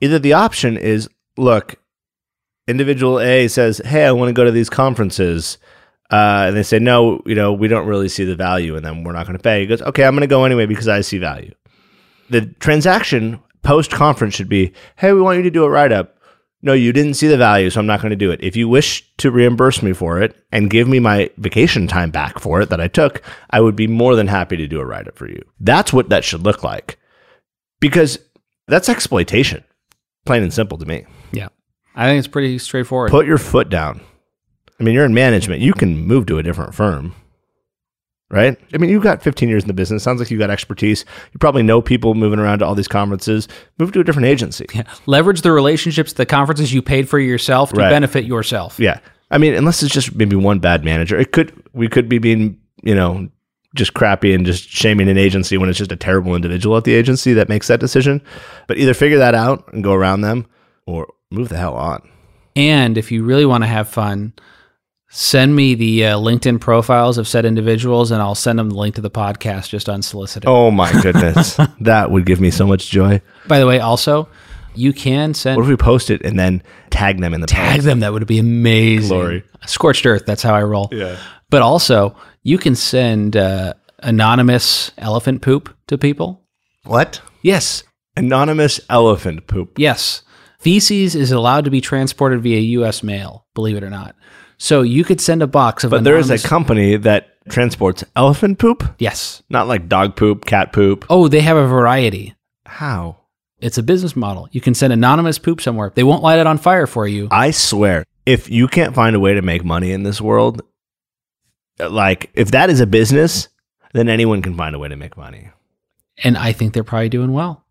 Either 0.00 0.18
the 0.18 0.32
option 0.32 0.76
is 0.76 1.08
look, 1.36 1.76
individual 2.68 3.20
A 3.20 3.48
says, 3.48 3.80
Hey, 3.84 4.04
I 4.04 4.12
want 4.12 4.28
to 4.28 4.32
go 4.32 4.44
to 4.44 4.50
these 4.50 4.70
conferences. 4.70 5.58
Uh, 6.10 6.44
and 6.48 6.56
they 6.56 6.62
say, 6.62 6.78
No, 6.78 7.22
you 7.26 7.34
know, 7.34 7.52
we 7.52 7.68
don't 7.68 7.86
really 7.86 8.08
see 8.08 8.24
the 8.24 8.36
value 8.36 8.76
in 8.76 8.82
them. 8.82 9.04
We're 9.04 9.12
not 9.12 9.26
going 9.26 9.36
to 9.38 9.42
pay. 9.42 9.60
He 9.60 9.66
goes, 9.66 9.82
Okay, 9.82 10.04
I'm 10.04 10.12
going 10.14 10.20
to 10.22 10.26
go 10.26 10.44
anyway 10.44 10.66
because 10.66 10.88
I 10.88 11.00
see 11.00 11.18
value. 11.18 11.52
The 12.30 12.46
transaction 12.60 13.40
post 13.62 13.90
conference 13.90 14.34
should 14.34 14.48
be, 14.48 14.72
Hey, 14.96 15.12
we 15.12 15.20
want 15.20 15.36
you 15.38 15.42
to 15.44 15.50
do 15.50 15.64
a 15.64 15.70
write 15.70 15.92
up. 15.92 16.16
No, 16.64 16.72
you 16.72 16.92
didn't 16.92 17.14
see 17.14 17.26
the 17.26 17.36
value, 17.36 17.70
so 17.70 17.80
I'm 17.80 17.86
not 17.86 18.00
going 18.00 18.10
to 18.10 18.16
do 18.16 18.30
it. 18.30 18.42
If 18.42 18.54
you 18.54 18.68
wish 18.68 19.04
to 19.16 19.32
reimburse 19.32 19.82
me 19.82 19.92
for 19.92 20.22
it 20.22 20.36
and 20.52 20.70
give 20.70 20.86
me 20.86 21.00
my 21.00 21.28
vacation 21.36 21.88
time 21.88 22.10
back 22.12 22.38
for 22.38 22.60
it 22.60 22.70
that 22.70 22.80
I 22.80 22.86
took, 22.86 23.20
I 23.50 23.60
would 23.60 23.74
be 23.74 23.88
more 23.88 24.14
than 24.14 24.28
happy 24.28 24.56
to 24.56 24.68
do 24.68 24.78
a 24.78 24.84
write 24.86 25.08
up 25.08 25.18
for 25.18 25.28
you. 25.28 25.42
That's 25.58 25.92
what 25.92 26.08
that 26.10 26.22
should 26.24 26.42
look 26.42 26.62
like. 26.62 26.98
Because 27.80 28.18
that's 28.68 28.88
exploitation, 28.88 29.64
plain 30.24 30.42
and 30.44 30.52
simple 30.52 30.78
to 30.78 30.86
me. 30.86 31.04
yeah. 31.32 31.48
I 31.94 32.06
think 32.06 32.20
it's 32.20 32.28
pretty 32.28 32.56
straightforward. 32.58 33.10
Put 33.10 33.26
your 33.26 33.36
foot 33.36 33.68
down. 33.68 34.00
I 34.80 34.82
mean, 34.82 34.94
you're 34.94 35.04
in 35.04 35.12
management. 35.12 35.60
You 35.60 35.74
can 35.74 36.06
move 36.06 36.24
to 36.26 36.38
a 36.38 36.42
different 36.42 36.74
firm, 36.74 37.14
right? 38.32 38.58
I 38.74 38.78
mean, 38.78 38.90
you've 38.90 39.02
got 39.04 39.22
15 39.22 39.48
years 39.48 39.62
in 39.62 39.68
the 39.68 39.74
business. 39.74 40.02
Sounds 40.02 40.18
like 40.18 40.30
you've 40.30 40.40
got 40.40 40.50
expertise. 40.50 41.04
You 41.32 41.38
probably 41.38 41.62
know 41.62 41.80
people 41.80 42.14
moving 42.14 42.40
around 42.40 42.58
to 42.60 42.64
all 42.66 42.74
these 42.74 42.88
conferences. 42.88 43.46
Move 43.78 43.92
to 43.92 44.00
a 44.00 44.04
different 44.04 44.26
agency. 44.26 44.66
Yeah. 44.74 44.82
Leverage 45.06 45.42
the 45.42 45.52
relationships, 45.52 46.14
the 46.14 46.26
conferences 46.26 46.72
you 46.74 46.82
paid 46.82 47.08
for 47.08 47.20
yourself 47.20 47.70
to 47.74 47.76
Right. 47.76 47.90
benefit 47.90 48.24
yourself. 48.24 48.80
Yeah. 48.80 48.98
I 49.30 49.38
mean, 49.38 49.54
unless 49.54 49.82
it's 49.82 49.94
just 49.94 50.14
maybe 50.16 50.34
one 50.34 50.58
bad 50.58 50.84
manager, 50.84 51.16
it 51.16 51.30
could, 51.32 51.52
we 51.72 51.88
could 51.88 52.08
be 52.08 52.18
being, 52.18 52.58
you 52.82 52.94
know, 52.94 53.28
just 53.74 53.94
crappy 53.94 54.34
and 54.34 54.44
just 54.44 54.68
shaming 54.68 55.08
an 55.08 55.16
agency 55.16 55.56
when 55.56 55.68
it's 55.70 55.78
just 55.78 55.92
a 55.92 55.96
terrible 55.96 56.34
individual 56.34 56.76
at 56.76 56.84
the 56.84 56.92
agency 56.94 57.32
that 57.34 57.48
makes 57.48 57.68
that 57.68 57.80
decision. 57.80 58.20
But 58.66 58.76
either 58.78 58.92
figure 58.94 59.18
that 59.18 59.34
out 59.34 59.72
and 59.72 59.82
go 59.84 59.92
around 59.94 60.20
them 60.22 60.46
or 60.86 61.06
move 61.30 61.48
the 61.48 61.56
hell 61.56 61.74
on. 61.74 62.06
And 62.56 62.98
if 62.98 63.10
you 63.10 63.24
really 63.24 63.46
want 63.46 63.64
to 63.64 63.68
have 63.68 63.88
fun, 63.88 64.34
send 65.14 65.54
me 65.54 65.74
the 65.74 66.06
uh, 66.06 66.16
LinkedIn 66.18 66.60
profiles 66.60 67.18
of 67.18 67.28
said 67.28 67.44
individuals, 67.44 68.10
and 68.10 68.20
I'll 68.22 68.34
send 68.34 68.58
them 68.58 68.70
the 68.70 68.76
link 68.76 68.94
to 68.96 69.00
the 69.00 69.10
podcast 69.10 69.68
just 69.68 69.88
unsolicited. 69.88 70.48
Oh 70.48 70.70
my 70.70 70.90
goodness. 71.02 71.58
that 71.80 72.10
would 72.10 72.26
give 72.26 72.40
me 72.40 72.50
so 72.50 72.66
much 72.66 72.88
joy. 72.90 73.20
By 73.46 73.58
the 73.60 73.66
way, 73.66 73.78
also, 73.78 74.28
you 74.74 74.92
can 74.92 75.34
send 75.34 75.56
What 75.58 75.64
if 75.64 75.68
we 75.68 75.76
post 75.76 76.10
it 76.10 76.22
and 76.24 76.38
then 76.38 76.62
tag 76.90 77.20
them 77.20 77.34
in 77.34 77.40
the 77.42 77.46
tag 77.46 77.76
post? 77.76 77.84
them. 77.84 78.00
That 78.00 78.12
would 78.12 78.26
be 78.26 78.38
amazing. 78.38 79.08
Glory. 79.08 79.44
Scorched 79.66 80.06
earth. 80.06 80.24
That's 80.26 80.42
how 80.42 80.54
I 80.54 80.62
roll. 80.62 80.88
Yeah. 80.90 81.18
But 81.50 81.60
also, 81.62 82.16
you 82.42 82.56
can 82.56 82.74
send 82.74 83.36
uh, 83.36 83.74
anonymous 83.98 84.90
elephant 84.96 85.42
poop 85.42 85.74
to 85.88 85.98
people. 85.98 86.42
What? 86.84 87.20
Yes. 87.42 87.84
Anonymous 88.16 88.80
elephant 88.88 89.46
poop. 89.46 89.78
Yes. 89.78 90.22
Feces 90.58 91.14
is 91.14 91.32
allowed 91.32 91.64
to 91.66 91.70
be 91.70 91.80
transported 91.80 92.40
via 92.42 92.60
U.S. 92.78 93.02
mail, 93.02 93.46
believe 93.54 93.76
it 93.76 93.82
or 93.84 93.90
not. 93.90 94.14
So 94.62 94.82
you 94.82 95.02
could 95.02 95.20
send 95.20 95.42
a 95.42 95.48
box 95.48 95.82
of 95.82 95.90
But 95.90 96.04
there 96.04 96.16
is 96.16 96.30
a 96.30 96.38
company 96.38 96.96
that 96.98 97.30
transports 97.50 98.04
elephant 98.14 98.60
poop, 98.60 98.94
Yes. 99.00 99.42
not 99.50 99.66
like 99.66 99.88
dog 99.88 100.14
poop, 100.14 100.44
cat 100.44 100.72
poop. 100.72 101.04
Oh, 101.10 101.26
they 101.26 101.40
have 101.40 101.56
a 101.56 101.66
variety. 101.66 102.36
How? 102.64 103.16
It's 103.58 103.76
a 103.76 103.82
business 103.82 104.14
model. 104.14 104.48
You 104.52 104.60
can 104.60 104.74
send 104.74 104.92
anonymous 104.92 105.40
poop 105.40 105.60
somewhere. 105.60 105.90
They 105.92 106.04
won't 106.04 106.22
light 106.22 106.38
it 106.38 106.46
on 106.46 106.58
fire 106.58 106.86
for 106.86 107.08
you. 107.08 107.26
I 107.32 107.50
swear, 107.50 108.04
if 108.24 108.48
you 108.48 108.68
can't 108.68 108.94
find 108.94 109.16
a 109.16 109.20
way 109.20 109.34
to 109.34 109.42
make 109.42 109.64
money 109.64 109.90
in 109.90 110.04
this 110.04 110.20
world, 110.20 110.62
like 111.80 112.30
if 112.34 112.52
that 112.52 112.70
is 112.70 112.78
a 112.78 112.86
business, 112.86 113.48
then 113.94 114.08
anyone 114.08 114.42
can 114.42 114.56
find 114.56 114.76
a 114.76 114.78
way 114.78 114.86
to 114.86 114.94
make 114.96 115.16
money. 115.16 115.50
And 116.22 116.38
I 116.38 116.52
think 116.52 116.72
they're 116.72 116.84
probably 116.84 117.08
doing 117.08 117.32
well 117.32 117.64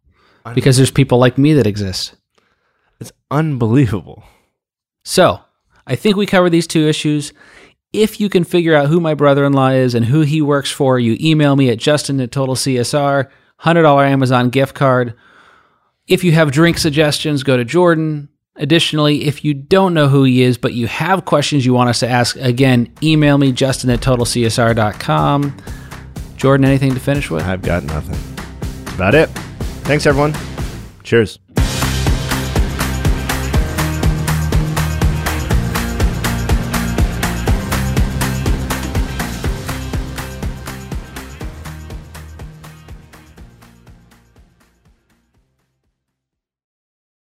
because 0.53 0.75
there's 0.75 0.91
people 0.91 1.19
like 1.19 1.37
me 1.37 1.53
that 1.53 1.67
exist. 1.67 2.15
It's 2.99 3.13
unbelievable. 3.31 4.25
So 5.05 5.39
I 5.91 5.95
think 5.95 6.15
we 6.15 6.25
covered 6.25 6.51
these 6.51 6.67
two 6.67 6.87
issues. 6.87 7.33
If 7.91 8.21
you 8.21 8.29
can 8.29 8.45
figure 8.45 8.73
out 8.73 8.87
who 8.87 9.01
my 9.01 9.13
brother 9.13 9.43
in 9.43 9.51
law 9.51 9.71
is 9.71 9.93
and 9.93 10.05
who 10.05 10.21
he 10.21 10.41
works 10.41 10.71
for, 10.71 10.97
you 10.97 11.17
email 11.19 11.57
me 11.57 11.69
at 11.69 11.79
Justin 11.79 12.21
at 12.21 12.31
Total 12.31 12.55
CSR, 12.55 13.29
$100 13.59 14.09
Amazon 14.09 14.49
gift 14.49 14.73
card. 14.73 15.13
If 16.07 16.23
you 16.23 16.31
have 16.31 16.49
drink 16.51 16.77
suggestions, 16.77 17.43
go 17.43 17.57
to 17.57 17.65
Jordan. 17.65 18.29
Additionally, 18.55 19.25
if 19.25 19.43
you 19.43 19.53
don't 19.53 19.93
know 19.93 20.07
who 20.07 20.23
he 20.23 20.43
is, 20.43 20.57
but 20.57 20.71
you 20.73 20.87
have 20.87 21.25
questions 21.25 21.65
you 21.65 21.73
want 21.73 21.89
us 21.89 21.99
to 21.99 22.07
ask, 22.07 22.37
again, 22.37 22.89
email 23.03 23.37
me, 23.37 23.51
Justin 23.51 23.89
at 23.89 23.99
TotalCSR.com. 23.99 25.57
Jordan, 26.37 26.65
anything 26.65 26.93
to 26.93 27.01
finish 27.01 27.29
with? 27.29 27.43
I've 27.43 27.63
got 27.63 27.83
nothing. 27.83 28.15
About 28.95 29.13
it. 29.13 29.27
Thanks, 29.83 30.05
everyone. 30.05 30.33
Cheers. 31.03 31.37